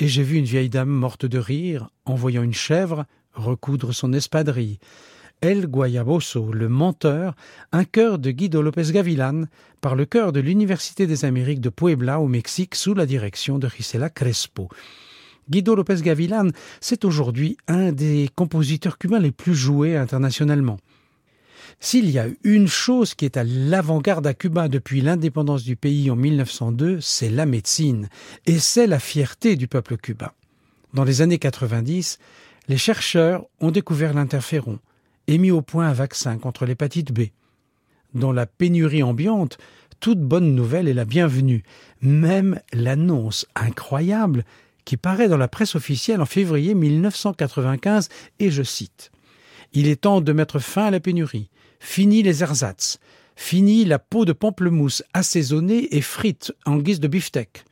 Et 0.00 0.06
j'ai 0.06 0.22
vu 0.22 0.36
une 0.36 0.44
vieille 0.44 0.68
dame 0.68 0.90
morte 0.90 1.24
de 1.24 1.38
rire 1.38 1.88
en 2.04 2.14
voyant 2.14 2.42
une 2.42 2.52
chèvre 2.52 3.06
recoudre 3.32 3.94
son 3.94 4.12
espadrille. 4.12 4.78
El 5.40 5.66
Guayaboso, 5.66 6.52
le 6.52 6.68
menteur, 6.68 7.36
un 7.72 7.84
chœur 7.84 8.18
de 8.18 8.32
Guido 8.32 8.60
López 8.60 8.92
Gavilán 8.92 9.46
par 9.80 9.94
le 9.94 10.04
chœur 10.04 10.32
de 10.32 10.40
l'Université 10.40 11.06
des 11.06 11.24
Amériques 11.24 11.62
de 11.62 11.70
Puebla 11.70 12.20
au 12.20 12.28
Mexique 12.28 12.74
sous 12.74 12.92
la 12.92 13.06
direction 13.06 13.58
de 13.58 13.66
Gisela 13.66 14.10
Crespo. 14.10 14.68
Guido 15.48 15.74
López 15.74 16.02
Gavilán, 16.02 16.50
c'est 16.82 17.06
aujourd'hui 17.06 17.56
un 17.66 17.92
des 17.92 18.28
compositeurs 18.34 18.98
cubains 18.98 19.20
les 19.20 19.32
plus 19.32 19.54
joués 19.54 19.96
internationalement. 19.96 20.76
S'il 21.78 22.10
y 22.10 22.18
a 22.18 22.26
une 22.42 22.68
chose 22.68 23.14
qui 23.14 23.24
est 23.24 23.36
à 23.36 23.44
l'avant-garde 23.44 24.26
à 24.26 24.34
Cuba 24.34 24.68
depuis 24.68 25.02
l'indépendance 25.02 25.62
du 25.62 25.76
pays 25.76 26.10
en 26.10 26.16
1902, 26.16 27.00
c'est 27.00 27.28
la 27.28 27.46
médecine, 27.46 28.08
et 28.46 28.58
c'est 28.58 28.86
la 28.86 28.98
fierté 28.98 29.56
du 29.56 29.68
peuple 29.68 29.96
cubain. 29.96 30.32
Dans 30.94 31.04
les 31.04 31.20
années 31.20 31.38
90, 31.38 32.18
les 32.68 32.78
chercheurs 32.78 33.44
ont 33.60 33.70
découvert 33.70 34.14
l'interféron 34.14 34.78
et 35.26 35.38
mis 35.38 35.50
au 35.50 35.62
point 35.62 35.88
un 35.88 35.92
vaccin 35.92 36.38
contre 36.38 36.64
l'hépatite 36.66 37.12
B. 37.12 37.26
Dans 38.14 38.32
la 38.32 38.46
pénurie 38.46 39.02
ambiante, 39.02 39.58
toute 40.00 40.20
bonne 40.20 40.54
nouvelle 40.54 40.88
est 40.88 40.94
la 40.94 41.04
bienvenue, 41.04 41.62
même 42.00 42.60
l'annonce 42.72 43.46
incroyable 43.54 44.44
qui 44.84 44.96
paraît 44.96 45.28
dans 45.28 45.36
la 45.36 45.48
presse 45.48 45.74
officielle 45.74 46.20
en 46.20 46.26
février 46.26 46.74
1995 46.74 48.08
et 48.38 48.50
je 48.50 48.62
cite 48.62 49.10
Il 49.72 49.88
est 49.88 50.02
temps 50.02 50.20
de 50.20 50.32
mettre 50.32 50.58
fin 50.58 50.86
à 50.86 50.90
la 50.90 51.00
pénurie. 51.00 51.50
Fini 51.78 52.22
les 52.22 52.42
ersatz. 52.42 52.98
Fini 53.36 53.84
la 53.84 53.98
peau 53.98 54.24
de 54.24 54.32
pamplemousse 54.32 55.02
assaisonnée 55.12 55.94
et 55.96 56.00
frite 56.00 56.52
en 56.64 56.76
guise 56.78 57.00
de 57.00 57.08
beefsteak. 57.08 57.64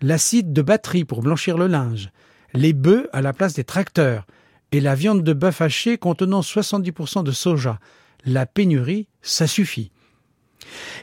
L'acide 0.00 0.52
de 0.52 0.62
batterie 0.62 1.04
pour 1.04 1.22
blanchir 1.22 1.58
le 1.58 1.66
linge. 1.66 2.10
Les 2.52 2.72
bœufs 2.72 3.08
à 3.12 3.20
la 3.20 3.32
place 3.32 3.54
des 3.54 3.64
tracteurs. 3.64 4.26
Et 4.72 4.80
la 4.80 4.94
viande 4.94 5.22
de 5.22 5.32
bœuf 5.32 5.60
haché 5.60 5.98
contenant 5.98 6.40
70% 6.40 7.24
de 7.24 7.32
soja. 7.32 7.78
La 8.24 8.46
pénurie, 8.46 9.08
ça 9.22 9.46
suffit. 9.46 9.90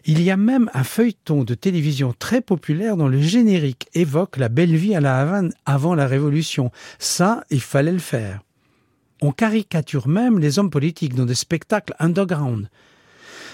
Il 0.06 0.22
y 0.22 0.32
a 0.32 0.38
même 0.38 0.70
un 0.74 0.84
feuilleton 0.84 1.44
de 1.44 1.54
télévision 1.54 2.14
très 2.18 2.42
populaire 2.42 2.98
dont 2.98 3.08
le 3.08 3.22
générique 3.22 3.88
évoque 3.94 4.38
la 4.38 4.50
belle 4.50 4.76
vie 4.76 4.96
à 4.96 5.02
la 5.02 5.20
Havane 5.20 5.54
avant 5.66 5.96
la 5.96 6.08
Révolution. 6.08 6.72
Ça, 7.00 7.44
il 7.50 7.62
fallait 7.62 7.92
le 7.92 8.00
faire. 8.00 8.42
On 9.22 9.32
caricature 9.32 10.08
même 10.08 10.40
les 10.40 10.58
hommes 10.58 10.72
politiques 10.72 11.14
dans 11.14 11.26
des 11.26 11.36
spectacles 11.36 11.94
underground. 12.00 12.70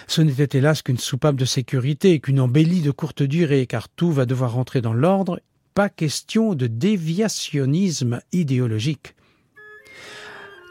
Ce 0.08 0.22
n'était 0.22 0.60
hélas 0.60 0.82
qu'une 0.82 0.98
soupape 0.98 1.36
de 1.36 1.44
sécurité, 1.44 2.22
qu'une 2.22 2.40
embellie 2.40 2.82
de 2.82 2.92
courte 2.92 3.22
durée, 3.22 3.68
car 3.68 3.90
tout 3.90 4.12
va 4.12 4.26
devoir 4.26 4.54
rentrer 4.54 4.80
dans 4.80 4.94
l'ordre, 4.94 5.42
pas 5.74 5.90
question 5.90 6.54
de 6.56 6.68
déviationnisme 6.68 8.22
idéologique. 8.32 9.14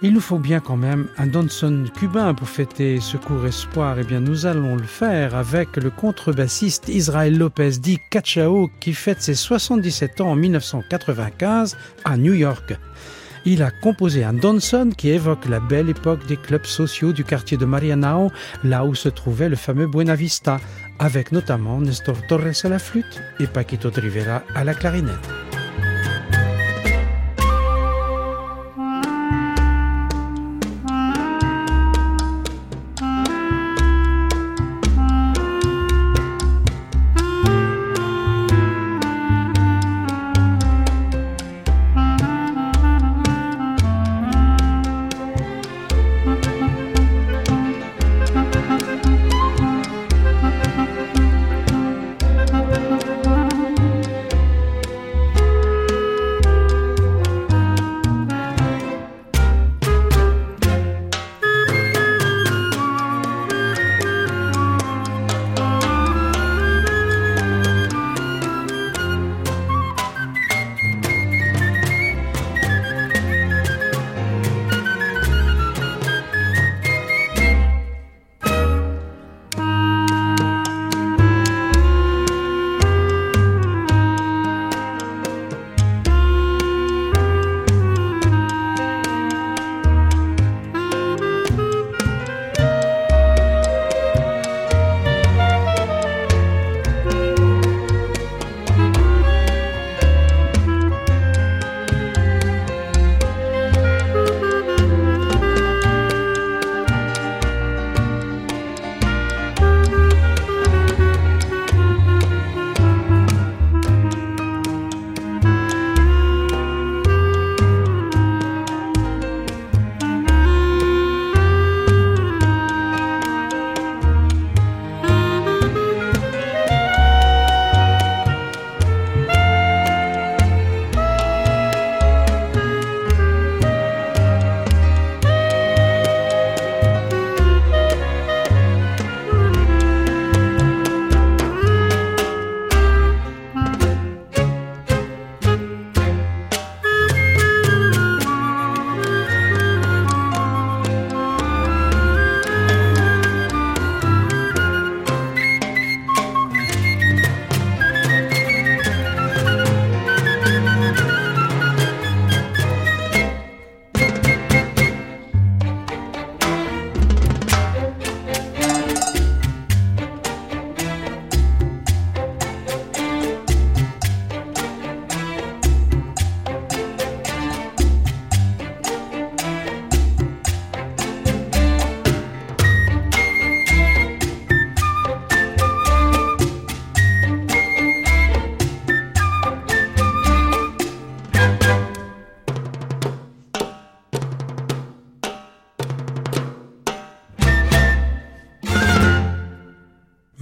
Il 0.03 0.13
nous 0.13 0.21
faut 0.21 0.39
bien 0.39 0.61
quand 0.61 0.77
même 0.77 1.09
un 1.17 1.27
Donson 1.27 1.85
cubain 1.99 2.35
pour 2.35 2.49
fêter 2.49 3.01
ce 3.01 3.17
court 3.17 3.47
espoir. 3.47 3.99
Eh 3.99 4.05
bien, 4.05 4.21
nous 4.21 4.45
allons 4.45 4.77
le 4.77 4.83
faire 4.83 5.35
avec 5.35 5.77
le 5.77 5.91
contrebassiste 5.91 6.89
Israël 6.89 7.37
Lopez 7.37 7.79
dit 7.79 7.99
Cachao 8.11 8.71
qui 8.81 8.93
fête 8.93 9.23
ses 9.23 9.35
77 9.35 10.21
ans 10.21 10.33
en 10.33 10.37
1995 10.37 11.77
à 12.05 12.17
New 12.17 12.35
York. 12.35 12.75
Il 13.49 13.63
a 13.63 13.71
composé 13.71 14.25
un 14.25 14.33
Donson 14.33 14.91
qui 14.97 15.11
évoque 15.11 15.47
la 15.49 15.61
belle 15.61 15.89
époque 15.89 16.27
des 16.27 16.37
clubs 16.37 16.67
sociaux 16.67 17.13
du 17.13 17.23
quartier 17.23 17.57
de 17.57 17.65
Marianao, 17.65 18.33
là 18.65 18.85
où 18.85 18.97
se 18.97 19.09
trouvait 19.09 19.49
le 19.49 19.55
fameux 19.55 19.87
Buena 19.87 20.17
Vista, 20.17 20.59
avec 20.99 21.31
notamment 21.31 21.81
Nestor 21.81 22.17
Torres 22.27 22.65
à 22.65 22.69
la 22.69 22.81
flûte 22.81 23.23
et 23.39 23.47
Paquito 23.47 23.89
de 23.89 24.01
Rivera 24.01 24.43
à 24.57 24.65
la 24.65 24.75
clarinette. 24.75 25.15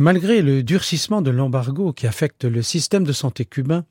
Malgré 0.04 0.42
le 0.42 0.62
durcissement 0.62 1.22
de 1.22 1.30
l'embargo 1.30 1.94
qui 1.94 2.06
affecte 2.06 2.44
le 2.44 2.60
système 2.60 3.04
de 3.04 3.12
santé 3.14 3.46
cubain, 3.46 3.86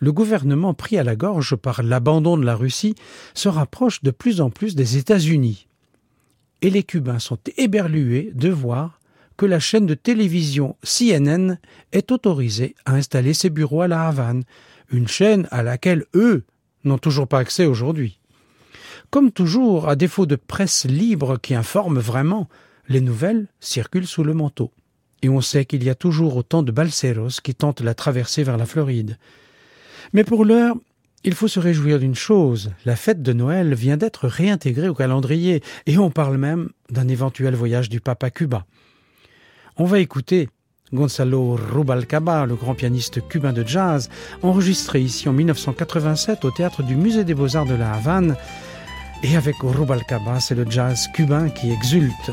le 0.00 0.10
gouvernement 0.10 0.74
pris 0.74 0.98
à 0.98 1.04
la 1.04 1.14
gorge 1.14 1.54
par 1.54 1.84
l'abandon 1.84 2.36
de 2.36 2.44
la 2.44 2.56
Russie 2.56 2.96
se 3.34 3.48
rapproche 3.48 4.02
de 4.02 4.10
plus 4.10 4.40
en 4.40 4.50
plus 4.50 4.74
des 4.74 4.96
États-Unis. 4.96 5.68
Et 6.60 6.70
les 6.70 6.82
Cubains 6.82 7.20
sont 7.20 7.38
éberlués 7.56 8.32
de 8.34 8.48
voir 8.48 8.98
que 9.36 9.46
la 9.46 9.60
chaîne 9.60 9.86
de 9.86 9.94
télévision 9.94 10.74
CNN 10.82 11.58
est 11.92 12.10
autorisée 12.10 12.74
à 12.84 12.94
installer 12.94 13.32
ses 13.32 13.48
bureaux 13.48 13.82
à 13.82 13.86
la 13.86 14.08
Havane, 14.08 14.42
une 14.90 15.06
chaîne 15.06 15.46
à 15.52 15.62
laquelle 15.62 16.04
eux 16.16 16.42
n'ont 16.82 16.98
toujours 16.98 17.28
pas 17.28 17.38
accès 17.38 17.66
aujourd'hui. 17.66 18.18
Comme 19.10 19.30
toujours, 19.30 19.88
à 19.88 19.94
défaut 19.94 20.26
de 20.26 20.34
presse 20.34 20.84
libre 20.84 21.38
qui 21.40 21.54
informe 21.54 22.00
vraiment, 22.00 22.48
les 22.88 23.00
nouvelles 23.00 23.46
circulent 23.60 24.08
sous 24.08 24.24
le 24.24 24.34
manteau 24.34 24.72
et 25.24 25.28
on 25.30 25.40
sait 25.40 25.64
qu'il 25.64 25.82
y 25.82 25.88
a 25.88 25.94
toujours 25.94 26.36
autant 26.36 26.62
de 26.62 26.70
balseros 26.70 27.40
qui 27.42 27.54
tentent 27.54 27.80
la 27.80 27.94
traversée 27.94 28.42
vers 28.42 28.58
la 28.58 28.66
Floride. 28.66 29.16
Mais 30.12 30.22
pour 30.22 30.44
l'heure, 30.44 30.76
il 31.24 31.32
faut 31.32 31.48
se 31.48 31.58
réjouir 31.58 31.98
d'une 31.98 32.14
chose, 32.14 32.72
la 32.84 32.94
fête 32.94 33.22
de 33.22 33.32
Noël 33.32 33.72
vient 33.72 33.96
d'être 33.96 34.28
réintégrée 34.28 34.88
au 34.88 34.94
calendrier, 34.94 35.62
et 35.86 35.96
on 35.96 36.10
parle 36.10 36.36
même 36.36 36.68
d'un 36.90 37.08
éventuel 37.08 37.54
voyage 37.54 37.88
du 37.88 38.02
pape 38.02 38.22
à 38.22 38.28
Cuba. 38.28 38.66
On 39.78 39.86
va 39.86 40.00
écouter 40.00 40.50
Gonzalo 40.92 41.58
Rubalcaba, 41.72 42.44
le 42.44 42.54
grand 42.54 42.74
pianiste 42.74 43.26
cubain 43.26 43.54
de 43.54 43.66
jazz, 43.66 44.10
enregistré 44.42 45.00
ici 45.00 45.26
en 45.26 45.32
1987 45.32 46.44
au 46.44 46.50
théâtre 46.50 46.82
du 46.82 46.96
Musée 46.96 47.24
des 47.24 47.32
Beaux-Arts 47.32 47.64
de 47.64 47.74
la 47.74 47.94
Havane. 47.94 48.36
Et 49.22 49.38
avec 49.38 49.56
Rubalcaba, 49.62 50.38
c'est 50.38 50.54
le 50.54 50.66
jazz 50.68 51.08
cubain 51.14 51.48
qui 51.48 51.70
exulte. 51.70 52.30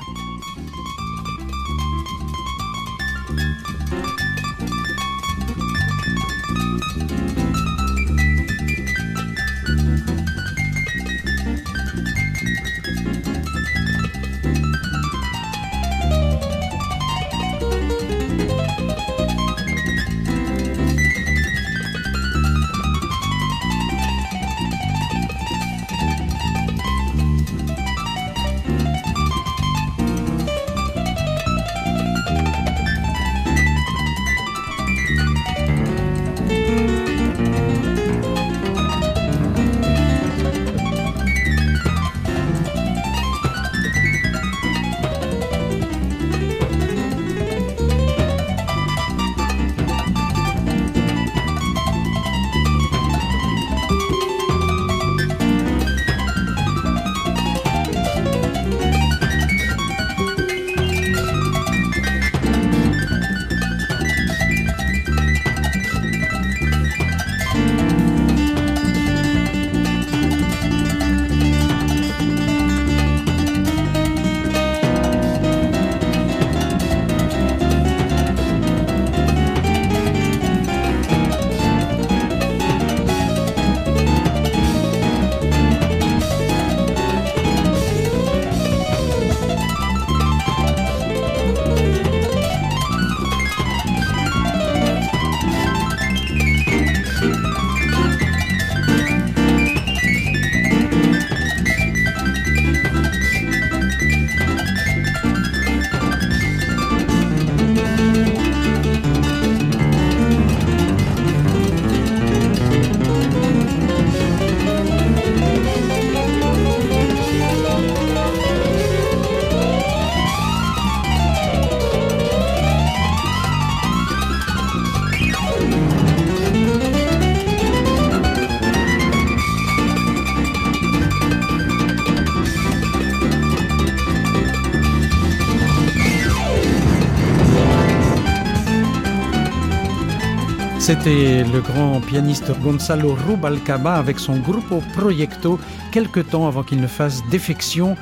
C'était 140.92 141.46
le 141.46 141.62
grand 141.62 142.02
pianiste 142.02 142.52
Gonzalo 142.60 143.16
Rubalcaba 143.26 143.96
avec 143.96 144.20
son 144.20 144.38
Grupo 144.38 144.84
Proyecto 144.94 145.58
quelque 145.94 146.20
temps 146.20 146.50
avant 146.50 146.64
qu'il 146.64 146.82
ne 146.82 146.88
fasse 146.88 147.22
défection 147.30 147.96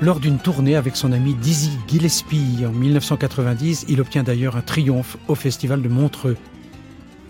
lors 0.00 0.18
d'une 0.18 0.38
tournée 0.38 0.74
avec 0.74 0.96
son 0.96 1.12
ami 1.12 1.34
Dizzy 1.34 1.72
Gillespie. 1.86 2.64
En 2.66 2.72
1990, 2.72 3.84
il 3.90 4.00
obtient 4.00 4.22
d'ailleurs 4.22 4.56
un 4.56 4.62
triomphe 4.62 5.18
au 5.28 5.34
Festival 5.34 5.82
de 5.82 5.90
Montreux. 5.90 6.38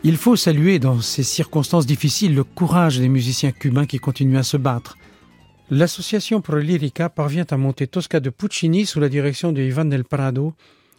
Il 0.05 0.17
faut 0.17 0.37
saluer 0.37 0.79
dans 0.79 1.01
ces 1.01 1.25
circonstances 1.25 1.87
difficiles 1.87 2.37
le 2.37 2.45
courage 2.45 3.01
des 3.01 3.09
musiciens 3.09 3.51
cubains 3.51 3.87
qui 3.87 3.99
continuent 3.99 4.39
à 4.39 4.45
se 4.45 4.57
battre. 4.57 4.97
L'association 5.69 6.41
Prolirica 6.41 7.09
parvient 7.09 7.47
à 7.51 7.57
monter 7.57 7.89
Tosca 7.89 8.21
de 8.21 8.31
Puccini 8.31 8.87
sous 8.87 9.01
la 9.01 9.09
direction 9.09 9.51
de 9.51 9.63
Ivan 9.63 9.87
del 9.87 10.05
Prado, 10.05 10.55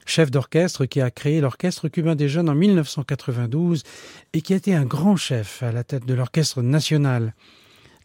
chef 0.06 0.32
d'orchestre 0.32 0.86
qui 0.86 1.02
a 1.02 1.12
créé 1.12 1.42
l'Orchestre 1.42 1.88
cubain 1.88 2.16
des 2.16 2.30
jeunes 2.30 2.50
en 2.50 2.56
1992 2.56 3.84
et 4.34 4.42
qui 4.42 4.54
a 4.54 4.58
été 4.58 4.76
un 4.76 4.86
grand 4.86 5.16
chef 5.16 5.64
à 5.64 5.72
la 5.72 5.84
tête 5.84 6.06
de 6.06 6.14
l'Orchestre 6.14 6.62
national. 6.62 7.34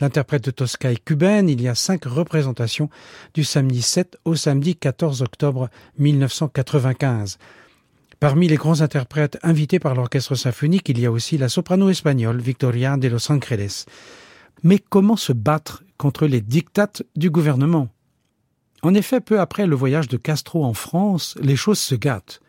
L'interprète 0.00 0.44
de 0.44 0.50
Tosca 0.52 0.92
est 0.92 1.04
cubaine, 1.04 1.48
il 1.48 1.60
y 1.60 1.68
a 1.68 1.74
cinq 1.74 2.04
représentations 2.04 2.88
du 3.34 3.42
samedi 3.42 3.82
7 3.82 4.18
au 4.24 4.36
samedi 4.36 4.76
14 4.76 5.22
octobre 5.22 5.68
1995. 5.98 7.38
Parmi 8.20 8.48
les 8.48 8.56
grands 8.56 8.80
interprètes 8.80 9.38
invités 9.42 9.78
par 9.78 9.94
l'orchestre 9.94 10.34
symphonique, 10.34 10.88
il 10.88 11.00
y 11.00 11.06
a 11.06 11.10
aussi 11.10 11.38
la 11.38 11.48
soprano 11.48 11.88
espagnole 11.88 12.40
Victoria 12.40 12.96
de 12.96 13.08
Los 13.08 13.30
Angeles. 13.30 13.86
Mais 14.62 14.78
comment 14.78 15.16
se 15.16 15.32
battre 15.32 15.84
contre 15.96 16.26
les 16.26 16.40
dictates 16.40 17.02
du 17.16 17.30
gouvernement? 17.30 17.88
En 18.82 18.94
effet, 18.94 19.20
peu 19.20 19.40
après 19.40 19.66
le 19.66 19.74
voyage 19.74 20.08
de 20.08 20.16
Castro 20.16 20.64
en 20.64 20.74
France, 20.74 21.36
les 21.40 21.56
choses 21.56 21.80
se 21.80 21.94
gâtent. 21.94 22.40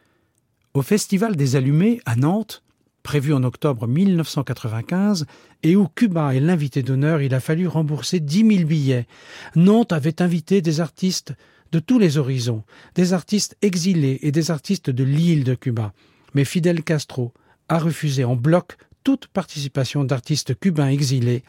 Au 0.73 0.81
Festival 0.81 1.35
des 1.35 1.55
Allumés 1.55 1.99
à 2.05 2.15
Nantes, 2.15 2.63
prévu 3.01 3.33
en 3.33 3.43
octobre 3.43 3.87
1995, 3.87 5.25
et 5.63 5.75
où 5.75 5.87
Cuba 5.87 6.35
est 6.35 6.39
l'invité 6.39 6.83
d'honneur, 6.83 7.21
il 7.21 7.33
a 7.33 7.39
fallu 7.39 7.67
rembourser 7.67 8.19
dix 8.19 8.43
mille 8.43 8.65
billets. 8.65 9.07
Nantes 9.55 9.91
avait 9.91 10.21
invité 10.21 10.61
des 10.61 10.79
artistes 10.79 11.33
de 11.71 11.79
tous 11.79 11.97
les 11.97 12.17
horizons, 12.17 12.63
des 12.95 13.13
artistes 13.13 13.57
exilés 13.61 14.19
et 14.21 14.31
des 14.31 14.51
artistes 14.51 14.89
de 14.89 15.03
l'île 15.03 15.43
de 15.43 15.55
Cuba. 15.55 15.93
Mais 16.35 16.45
Fidel 16.45 16.83
Castro 16.83 17.33
a 17.67 17.79
refusé 17.79 18.23
en 18.23 18.35
bloc 18.35 18.77
toute 19.03 19.27
participation 19.27 20.03
d'artistes 20.03 20.59
cubains 20.59 20.89
exilés, 20.89 21.43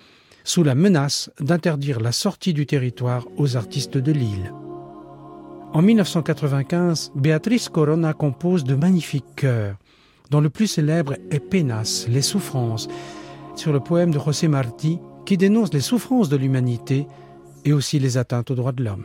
sous 0.44 0.62
la 0.62 0.74
menace 0.74 1.30
d'interdire 1.40 2.00
la 2.00 2.12
sortie 2.12 2.54
du 2.54 2.64
territoire 2.64 3.26
aux 3.36 3.56
artistes 3.56 3.98
de 3.98 4.12
l'île. 4.12 4.52
En 5.72 5.82
1995, 5.82 7.12
Béatrice 7.14 7.68
Corona 7.68 8.12
compose 8.12 8.64
de 8.64 8.74
magnifiques 8.74 9.36
chœurs, 9.36 9.76
dont 10.30 10.40
le 10.40 10.50
plus 10.50 10.66
célèbre 10.66 11.14
est 11.30 11.38
Penas, 11.38 12.06
les 12.08 12.22
souffrances, 12.22 12.88
sur 13.54 13.72
le 13.72 13.78
poème 13.78 14.10
de 14.10 14.18
José 14.18 14.48
Martí 14.48 14.98
qui 15.24 15.36
dénonce 15.36 15.72
les 15.72 15.80
souffrances 15.80 16.28
de 16.28 16.36
l'humanité 16.36 17.06
et 17.64 17.72
aussi 17.72 18.00
les 18.00 18.18
atteintes 18.18 18.50
aux 18.50 18.56
droits 18.56 18.72
de 18.72 18.82
l'homme. 18.82 19.04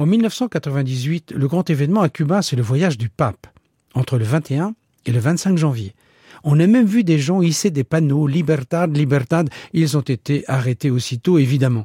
En 0.00 0.06
1998, 0.06 1.34
le 1.36 1.46
grand 1.46 1.68
événement 1.68 2.00
à 2.00 2.08
Cuba, 2.08 2.40
c'est 2.40 2.56
le 2.56 2.62
voyage 2.62 2.96
du 2.96 3.10
pape, 3.10 3.46
entre 3.92 4.16
le 4.16 4.24
21 4.24 4.74
et 5.04 5.12
le 5.12 5.18
25 5.20 5.58
janvier. 5.58 5.94
On 6.42 6.58
a 6.58 6.66
même 6.66 6.86
vu 6.86 7.04
des 7.04 7.18
gens 7.18 7.42
hisser 7.42 7.68
des 7.68 7.84
panneaux 7.84 8.26
Libertad, 8.26 8.96
Libertad. 8.96 9.50
Ils 9.74 9.98
ont 9.98 10.00
été 10.00 10.42
arrêtés 10.48 10.90
aussitôt, 10.90 11.36
évidemment. 11.36 11.84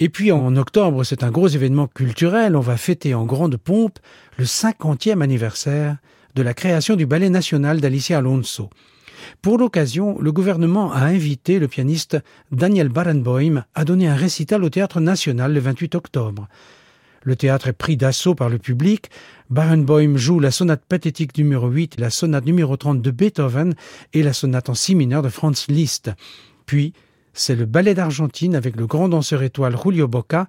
Et 0.00 0.10
puis 0.10 0.32
en 0.32 0.54
octobre, 0.54 1.02
c'est 1.02 1.24
un 1.24 1.30
gros 1.30 1.48
événement 1.48 1.86
culturel. 1.86 2.56
On 2.56 2.60
va 2.60 2.76
fêter 2.76 3.14
en 3.14 3.24
grande 3.24 3.56
pompe 3.56 3.98
le 4.36 4.44
50e 4.44 5.22
anniversaire 5.22 5.96
de 6.34 6.42
la 6.42 6.52
création 6.52 6.94
du 6.94 7.06
ballet 7.06 7.30
national 7.30 7.80
d'Alicia 7.80 8.18
Alonso. 8.18 8.68
Pour 9.40 9.56
l'occasion, 9.56 10.18
le 10.20 10.30
gouvernement 10.30 10.92
a 10.92 11.04
invité 11.04 11.58
le 11.58 11.68
pianiste 11.68 12.18
Daniel 12.50 12.90
Barenboim 12.90 13.64
à 13.74 13.86
donner 13.86 14.08
un 14.08 14.14
récital 14.14 14.62
au 14.62 14.68
Théâtre 14.68 15.00
national 15.00 15.54
le 15.54 15.60
28 15.60 15.94
octobre. 15.94 16.48
Le 17.22 17.36
théâtre 17.36 17.68
est 17.68 17.72
pris 17.72 17.96
d'assaut 17.96 18.34
par 18.34 18.48
le 18.48 18.58
public. 18.58 19.10
Barenboim 19.50 20.16
joue 20.16 20.40
la 20.40 20.50
sonate 20.50 20.84
pathétique 20.88 21.36
numéro 21.38 21.68
8, 21.68 22.00
la 22.00 22.10
sonate 22.10 22.44
numéro 22.44 22.76
30 22.76 23.00
de 23.00 23.10
Beethoven 23.10 23.74
et 24.12 24.22
la 24.22 24.32
sonate 24.32 24.68
en 24.68 24.74
si 24.74 24.94
mineur 24.94 25.22
de 25.22 25.28
Franz 25.28 25.66
Liszt. 25.68 26.10
Puis, 26.66 26.92
c'est 27.32 27.54
le 27.54 27.64
ballet 27.64 27.94
d'Argentine 27.94 28.54
avec 28.54 28.76
le 28.76 28.86
grand 28.86 29.08
danseur 29.08 29.42
étoile 29.42 29.76
Julio 29.82 30.08
Boca, 30.08 30.48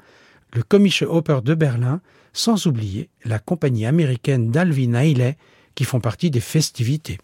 le 0.53 0.63
Komische 0.63 1.03
Oper 1.03 1.41
de 1.41 1.53
Berlin, 1.53 2.01
sans 2.33 2.65
oublier 2.65 3.09
la 3.23 3.39
compagnie 3.39 3.85
américaine 3.85 4.51
d'Alvin 4.51 4.93
Ailey 4.93 5.37
qui 5.75 5.85
font 5.85 5.99
partie 5.99 6.31
des 6.31 6.39
festivités. 6.39 7.17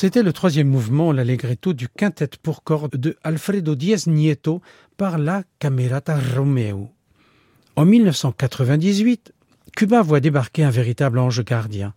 C'était 0.00 0.22
le 0.22 0.32
troisième 0.32 0.68
mouvement, 0.68 1.10
l'allegretto 1.10 1.72
du 1.72 1.88
quintet 1.88 2.30
pour 2.40 2.62
cordes 2.62 2.94
de 2.94 3.16
Alfredo 3.24 3.74
Diaz 3.74 4.06
Nieto 4.06 4.62
par 4.96 5.18
la 5.18 5.42
Camerata 5.58 6.16
Romeo. 6.36 6.88
En 7.74 7.84
1998, 7.84 9.32
Cuba 9.74 10.02
voit 10.02 10.20
débarquer 10.20 10.62
un 10.62 10.70
véritable 10.70 11.18
ange 11.18 11.44
gardien. 11.44 11.94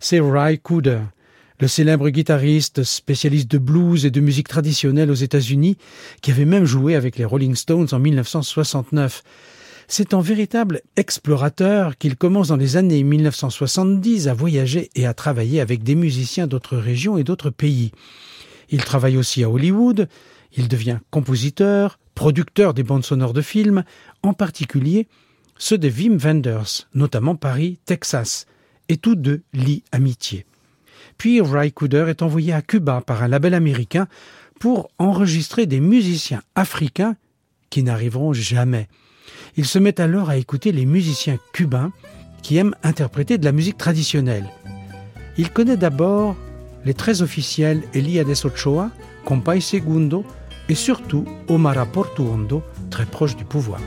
C'est 0.00 0.20
Ry 0.20 0.58
Cooder, 0.58 1.00
le 1.60 1.66
célèbre 1.66 2.10
guitariste 2.10 2.82
spécialiste 2.82 3.50
de 3.50 3.56
blues 3.56 4.04
et 4.04 4.10
de 4.10 4.20
musique 4.20 4.48
traditionnelle 4.48 5.10
aux 5.10 5.14
États-Unis, 5.14 5.78
qui 6.20 6.32
avait 6.32 6.44
même 6.44 6.66
joué 6.66 6.94
avec 6.94 7.16
les 7.16 7.24
Rolling 7.24 7.54
Stones 7.54 7.88
en 7.92 8.00
1969. 8.00 9.22
C'est 9.92 10.14
en 10.14 10.20
véritable 10.20 10.82
explorateur 10.94 11.98
qu'il 11.98 12.16
commence 12.16 12.46
dans 12.46 12.56
les 12.56 12.76
années 12.76 13.02
1970 13.02 14.28
à 14.28 14.34
voyager 14.34 14.88
et 14.94 15.04
à 15.04 15.14
travailler 15.14 15.60
avec 15.60 15.82
des 15.82 15.96
musiciens 15.96 16.46
d'autres 16.46 16.76
régions 16.76 17.18
et 17.18 17.24
d'autres 17.24 17.50
pays. 17.50 17.90
Il 18.68 18.84
travaille 18.84 19.16
aussi 19.16 19.42
à 19.42 19.50
Hollywood, 19.50 20.08
il 20.56 20.68
devient 20.68 20.98
compositeur, 21.10 21.98
producteur 22.14 22.72
des 22.72 22.84
bandes 22.84 23.04
sonores 23.04 23.32
de 23.32 23.42
films, 23.42 23.82
en 24.22 24.32
particulier 24.32 25.08
ceux 25.58 25.76
de 25.76 25.88
Wim 25.88 26.18
Wenders, 26.18 26.86
notamment 26.94 27.34
Paris, 27.34 27.80
Texas, 27.84 28.46
et 28.88 28.96
tous 28.96 29.16
deux 29.16 29.42
lient 29.52 29.82
amitié. 29.90 30.46
Puis 31.18 31.40
Ry 31.40 31.72
Cooder 31.72 32.04
est 32.06 32.22
envoyé 32.22 32.52
à 32.52 32.62
Cuba 32.62 33.02
par 33.04 33.24
un 33.24 33.28
label 33.28 33.54
américain 33.54 34.06
pour 34.60 34.88
enregistrer 34.98 35.66
des 35.66 35.80
musiciens 35.80 36.42
africains 36.54 37.16
qui 37.70 37.82
n'arriveront 37.82 38.32
jamais. 38.32 38.86
Il 39.56 39.64
se 39.64 39.78
met 39.78 40.00
alors 40.00 40.30
à 40.30 40.36
écouter 40.36 40.72
les 40.72 40.86
musiciens 40.86 41.38
cubains 41.52 41.92
qui 42.42 42.56
aiment 42.56 42.74
interpréter 42.82 43.38
de 43.38 43.44
la 43.44 43.52
musique 43.52 43.78
traditionnelle. 43.78 44.46
Il 45.36 45.50
connaît 45.50 45.76
d'abord 45.76 46.36
les 46.84 46.94
très 46.94 47.22
officiels 47.22 47.82
Eliades 47.94 48.44
Ochoa, 48.44 48.90
Compay 49.24 49.60
Segundo 49.60 50.24
et 50.68 50.74
surtout 50.74 51.24
Omar 51.48 51.86
Portuondo, 51.86 52.62
très 52.90 53.06
proche 53.06 53.36
du 53.36 53.44
pouvoir. 53.44 53.80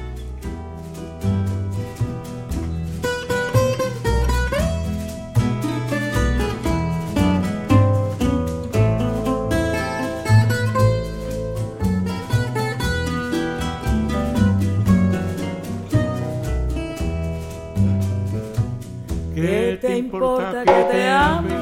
Te 19.78 19.97
importa 19.97 20.63
que 20.63 20.88
te 20.91 21.07
ame 21.09 21.55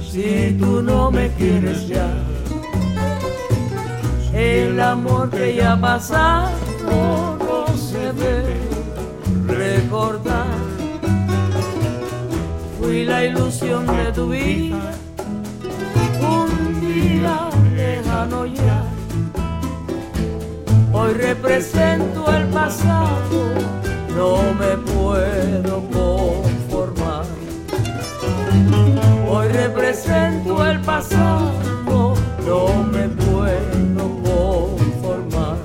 si 0.00 0.56
tú 0.58 0.82
no 0.82 1.10
me 1.10 1.30
quieres 1.32 1.86
ya? 1.86 2.08
El 4.32 4.80
amor 4.80 5.30
que 5.30 5.54
ya 5.54 5.72
ha 5.72 5.80
pasado 5.80 6.50
no 6.88 7.66
se 7.76 8.12
debe 8.12 8.56
recordar. 9.46 10.46
Fui 12.78 13.04
la 13.04 13.24
ilusión 13.24 13.86
de 13.86 14.12
tu 14.12 14.28
vida, 14.28 14.92
un 16.20 16.80
día 16.80 17.50
lejano 17.74 18.46
ya. 18.46 18.84
Hoy 20.92 21.12
represento 21.14 22.32
el 22.32 22.46
pasado, 22.48 23.54
no 24.16 24.54
me 24.54 24.87
puedo 25.08 25.82
conformar. 25.90 27.24
Hoy 29.30 29.48
represento 29.48 30.66
el 30.66 30.80
pasado, 30.82 31.52
no 32.46 32.82
me 32.92 33.08
puedo 33.08 34.04
conformar. 34.30 35.56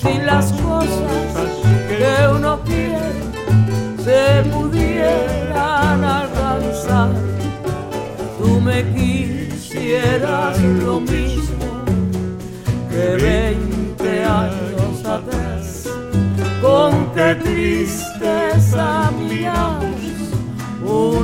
Si 0.00 0.12
las 0.18 0.52
cosas 0.52 1.50
que 1.88 2.04
uno 2.36 2.60
quiere 2.64 3.12
se 4.04 4.22
pudieran 4.50 6.04
alcanzar, 6.04 7.10
tú 8.38 8.60
me 8.60 8.78
quisieras 8.94 10.60
lo 10.84 11.00
mismo 11.00 11.68
que 12.90 13.06
20 13.22 14.24
años 14.24 15.04
atrás. 15.04 15.88
Con 16.60 17.10
qué 17.14 17.34
tristeza 17.36 17.99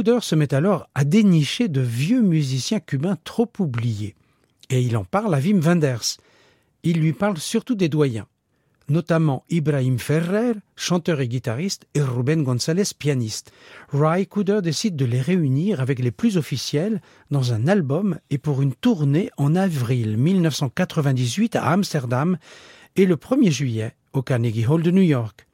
Ry 0.00 0.04
Cooder 0.04 0.20
se 0.22 0.34
met 0.34 0.54
alors 0.54 0.88
à 0.94 1.04
dénicher 1.04 1.68
de 1.68 1.82
vieux 1.82 2.22
musiciens 2.22 2.80
cubains 2.80 3.18
trop 3.22 3.50
oubliés. 3.58 4.14
Et 4.70 4.80
il 4.80 4.96
en 4.96 5.04
parle 5.04 5.34
à 5.34 5.38
Wim 5.38 5.60
Wenders. 5.60 6.16
Il 6.84 7.00
lui 7.00 7.12
parle 7.12 7.36
surtout 7.36 7.74
des 7.74 7.90
doyens, 7.90 8.26
notamment 8.88 9.44
Ibrahim 9.50 9.98
Ferrer, 9.98 10.54
chanteur 10.74 11.20
et 11.20 11.28
guitariste, 11.28 11.86
et 11.92 12.00
Ruben 12.00 12.44
González, 12.44 12.94
pianiste. 12.98 13.52
Ry 13.92 14.26
Cooder 14.26 14.60
décide 14.62 14.96
de 14.96 15.04
les 15.04 15.20
réunir 15.20 15.82
avec 15.82 15.98
les 15.98 16.12
plus 16.12 16.38
officiels 16.38 17.02
dans 17.30 17.52
un 17.52 17.68
album 17.68 18.18
et 18.30 18.38
pour 18.38 18.62
une 18.62 18.72
tournée 18.72 19.28
en 19.36 19.54
avril 19.54 20.16
1998 20.16 21.56
à 21.56 21.72
Amsterdam 21.72 22.38
et 22.96 23.04
le 23.04 23.16
1er 23.16 23.50
juillet 23.50 23.94
au 24.14 24.22
Carnegie 24.22 24.66
Hall 24.66 24.82
de 24.82 24.92
New 24.92 25.02
York. 25.02 25.46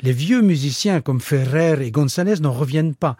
Les 0.00 0.12
vieux 0.12 0.40
musiciens 0.40 1.02
comme 1.02 1.20
Ferrer 1.20 1.86
et 1.86 1.90
González 1.90 2.40
n'en 2.40 2.52
reviennent 2.52 2.94
pas. 2.94 3.18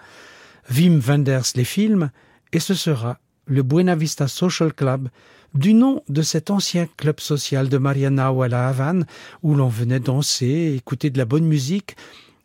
Wim 0.70 1.00
Wenders 1.00 1.52
les 1.54 1.64
filme 1.64 2.10
et 2.52 2.60
ce 2.60 2.74
sera 2.74 3.18
le 3.46 3.62
Buena 3.62 3.94
Vista 3.94 4.28
Social 4.28 4.72
Club, 4.72 5.08
du 5.54 5.72
nom 5.72 6.02
de 6.08 6.22
cet 6.22 6.50
ancien 6.50 6.86
club 6.96 7.20
social 7.20 7.68
de 7.68 7.78
Marianao 7.78 8.42
à 8.42 8.48
la 8.48 8.68
Havane, 8.68 9.06
où 9.42 9.54
l'on 9.54 9.68
venait 9.68 10.00
danser, 10.00 10.74
écouter 10.76 11.10
de 11.10 11.18
la 11.18 11.24
bonne 11.24 11.46
musique, 11.46 11.96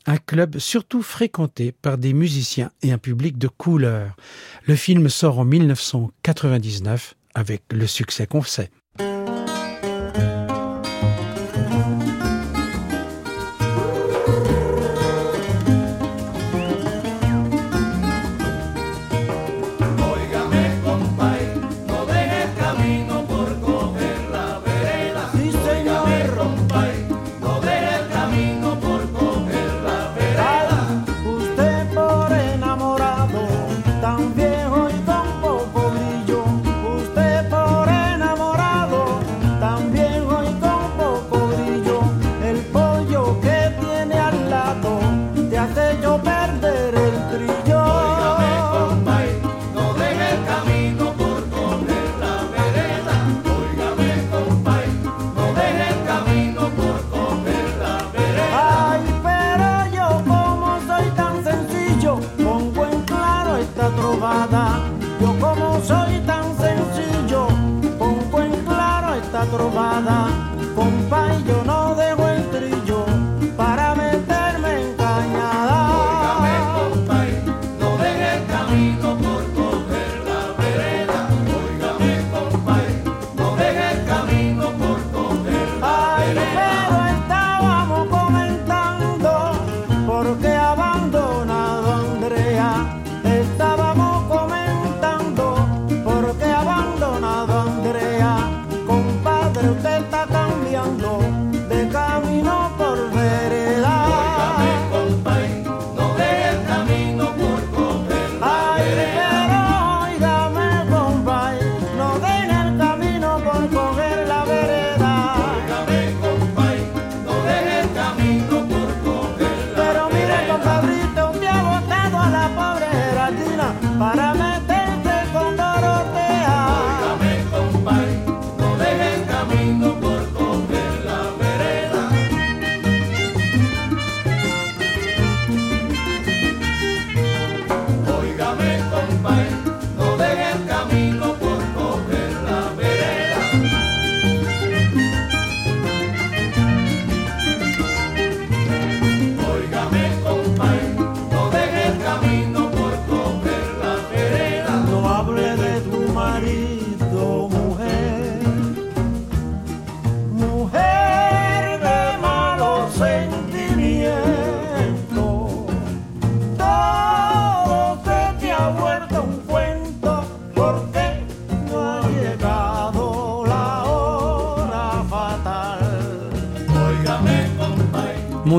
un 0.06 0.18
club 0.18 0.58
surtout 0.60 1.02
fréquenté 1.02 1.72
par 1.72 1.98
des 1.98 2.14
musiciens 2.14 2.72
et 2.82 2.92
un 2.92 2.98
public 2.98 3.38
de 3.38 3.48
couleur. 3.48 4.16
Le 4.66 4.76
film 4.76 5.10
sort 5.10 5.40
en 5.40 5.46
1999 5.46 7.16
avec 7.34 7.64
le 7.72 7.88
succès 7.88 8.28
qu'on 8.28 8.44
sait. 8.44 8.70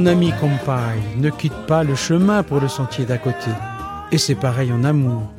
Mon 0.02 0.08
ami 0.08 0.32
compagne, 0.40 1.00
ne 1.18 1.30
quitte 1.30 1.66
pas 1.68 1.84
le 1.84 1.94
chemin 1.94 2.42
pour 2.42 2.58
le 2.58 2.66
sentier 2.66 3.04
d'à 3.04 3.18
côté. 3.18 3.52
Et 4.10 4.18
c'est 4.18 4.34
pareil 4.34 4.72
en 4.72 4.82
amour. 4.82 5.30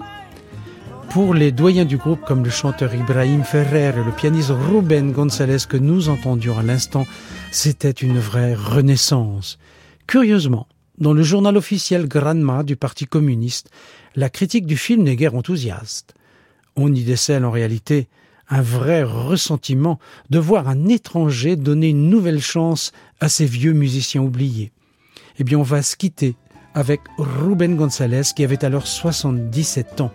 Pour 1.10 1.34
les 1.34 1.52
doyens 1.52 1.84
du 1.84 1.98
groupe 1.98 2.22
comme 2.26 2.46
le 2.46 2.50
chanteur 2.50 2.96
Ibrahim 2.96 3.44
Ferrer 3.44 3.90
et 3.90 4.06
le 4.06 4.14
pianiste 4.16 4.52
Ruben 4.52 5.12
González 5.12 5.68
que 5.68 5.76
nous 5.76 6.08
entendions 6.08 6.58
à 6.58 6.64
l'instant, 6.64 7.06
c'était 7.52 7.92
une 7.92 8.20
vraie 8.20 8.54
renaissance. 8.54 9.60
Curieusement, 10.08 10.66
dans 10.98 11.12
le 11.12 11.24
journal 11.24 11.58
officiel 11.58 12.08
Granma 12.08 12.64
du 12.64 12.78
Parti 12.78 13.06
communiste, 13.06 13.70
la 14.16 14.30
critique 14.30 14.66
du 14.66 14.78
film 14.78 15.04
n'est 15.04 15.18
guère 15.18 15.36
enthousiaste. 15.36 16.14
On 16.78 16.96
y 16.96 17.04
décèle 17.04 17.44
en 17.44 17.52
réalité 17.52 18.08
un 18.50 18.62
vrai 18.62 19.04
ressentiment 19.04 20.00
de 20.30 20.40
voir 20.40 20.68
un 20.68 20.88
étranger 20.88 21.56
donner 21.56 21.90
une 21.90 22.10
nouvelle 22.10 22.42
chance 22.42 22.92
à 23.24 23.30
ces 23.30 23.46
vieux 23.46 23.72
musiciens 23.72 24.22
oubliés. 24.22 24.74
Eh 25.40 25.46
bien, 25.46 25.58
on 25.58 25.64
va 25.64 25.82
se 25.82 25.96
quitter 25.96 26.36
avec 26.76 27.00
Ruben 27.18 27.78
González 27.78 28.24
qui 28.36 28.44
avait 28.44 28.66
alors 28.66 28.86
77 28.86 30.02
ans, 30.02 30.12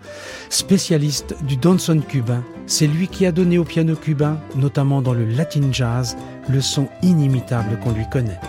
spécialiste 0.49 1.35
du 1.43 1.57
danson 1.57 2.01
cubain. 2.07 2.43
C'est 2.67 2.85
lui 2.85 3.07
qui 3.07 3.25
a 3.25 3.31
donné 3.31 3.57
au 3.57 3.63
piano 3.63 3.95
cubain, 3.95 4.39
notamment 4.55 5.01
dans 5.01 5.13
le 5.13 5.25
latin 5.25 5.71
jazz, 5.71 6.17
le 6.49 6.61
son 6.61 6.87
inimitable 7.01 7.79
qu'on 7.79 7.93
lui 7.93 8.07
connaît. 8.11 8.39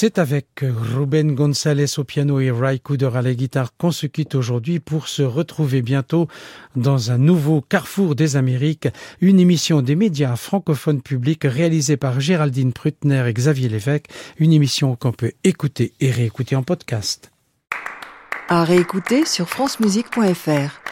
C'est 0.00 0.20
avec 0.20 0.62
Ruben 0.62 1.34
González 1.34 1.98
au 1.98 2.04
piano 2.04 2.38
et 2.38 2.52
Ray 2.52 2.78
Cooder 2.78 3.10
à 3.16 3.20
la 3.20 3.34
guitare 3.34 3.76
qu'on 3.76 3.90
se 3.90 4.06
quitte 4.06 4.36
aujourd'hui 4.36 4.78
pour 4.78 5.08
se 5.08 5.22
retrouver 5.22 5.82
bientôt 5.82 6.28
dans 6.76 7.10
un 7.10 7.18
nouveau 7.18 7.62
Carrefour 7.62 8.14
des 8.14 8.36
Amériques, 8.36 8.86
une 9.20 9.40
émission 9.40 9.82
des 9.82 9.96
médias 9.96 10.36
francophones 10.36 11.02
publics 11.02 11.42
réalisée 11.42 11.96
par 11.96 12.20
Géraldine 12.20 12.72
Prutner 12.72 13.24
et 13.26 13.32
Xavier 13.32 13.68
Lévesque, 13.68 14.06
une 14.38 14.52
émission 14.52 14.94
qu'on 14.94 15.10
peut 15.10 15.32
écouter 15.42 15.92
et 15.98 16.12
réécouter 16.12 16.54
en 16.54 16.62
podcast. 16.62 17.32
À 18.48 18.62
réécouter 18.62 19.24
sur 19.24 19.48
francemusique.fr. 19.48 20.87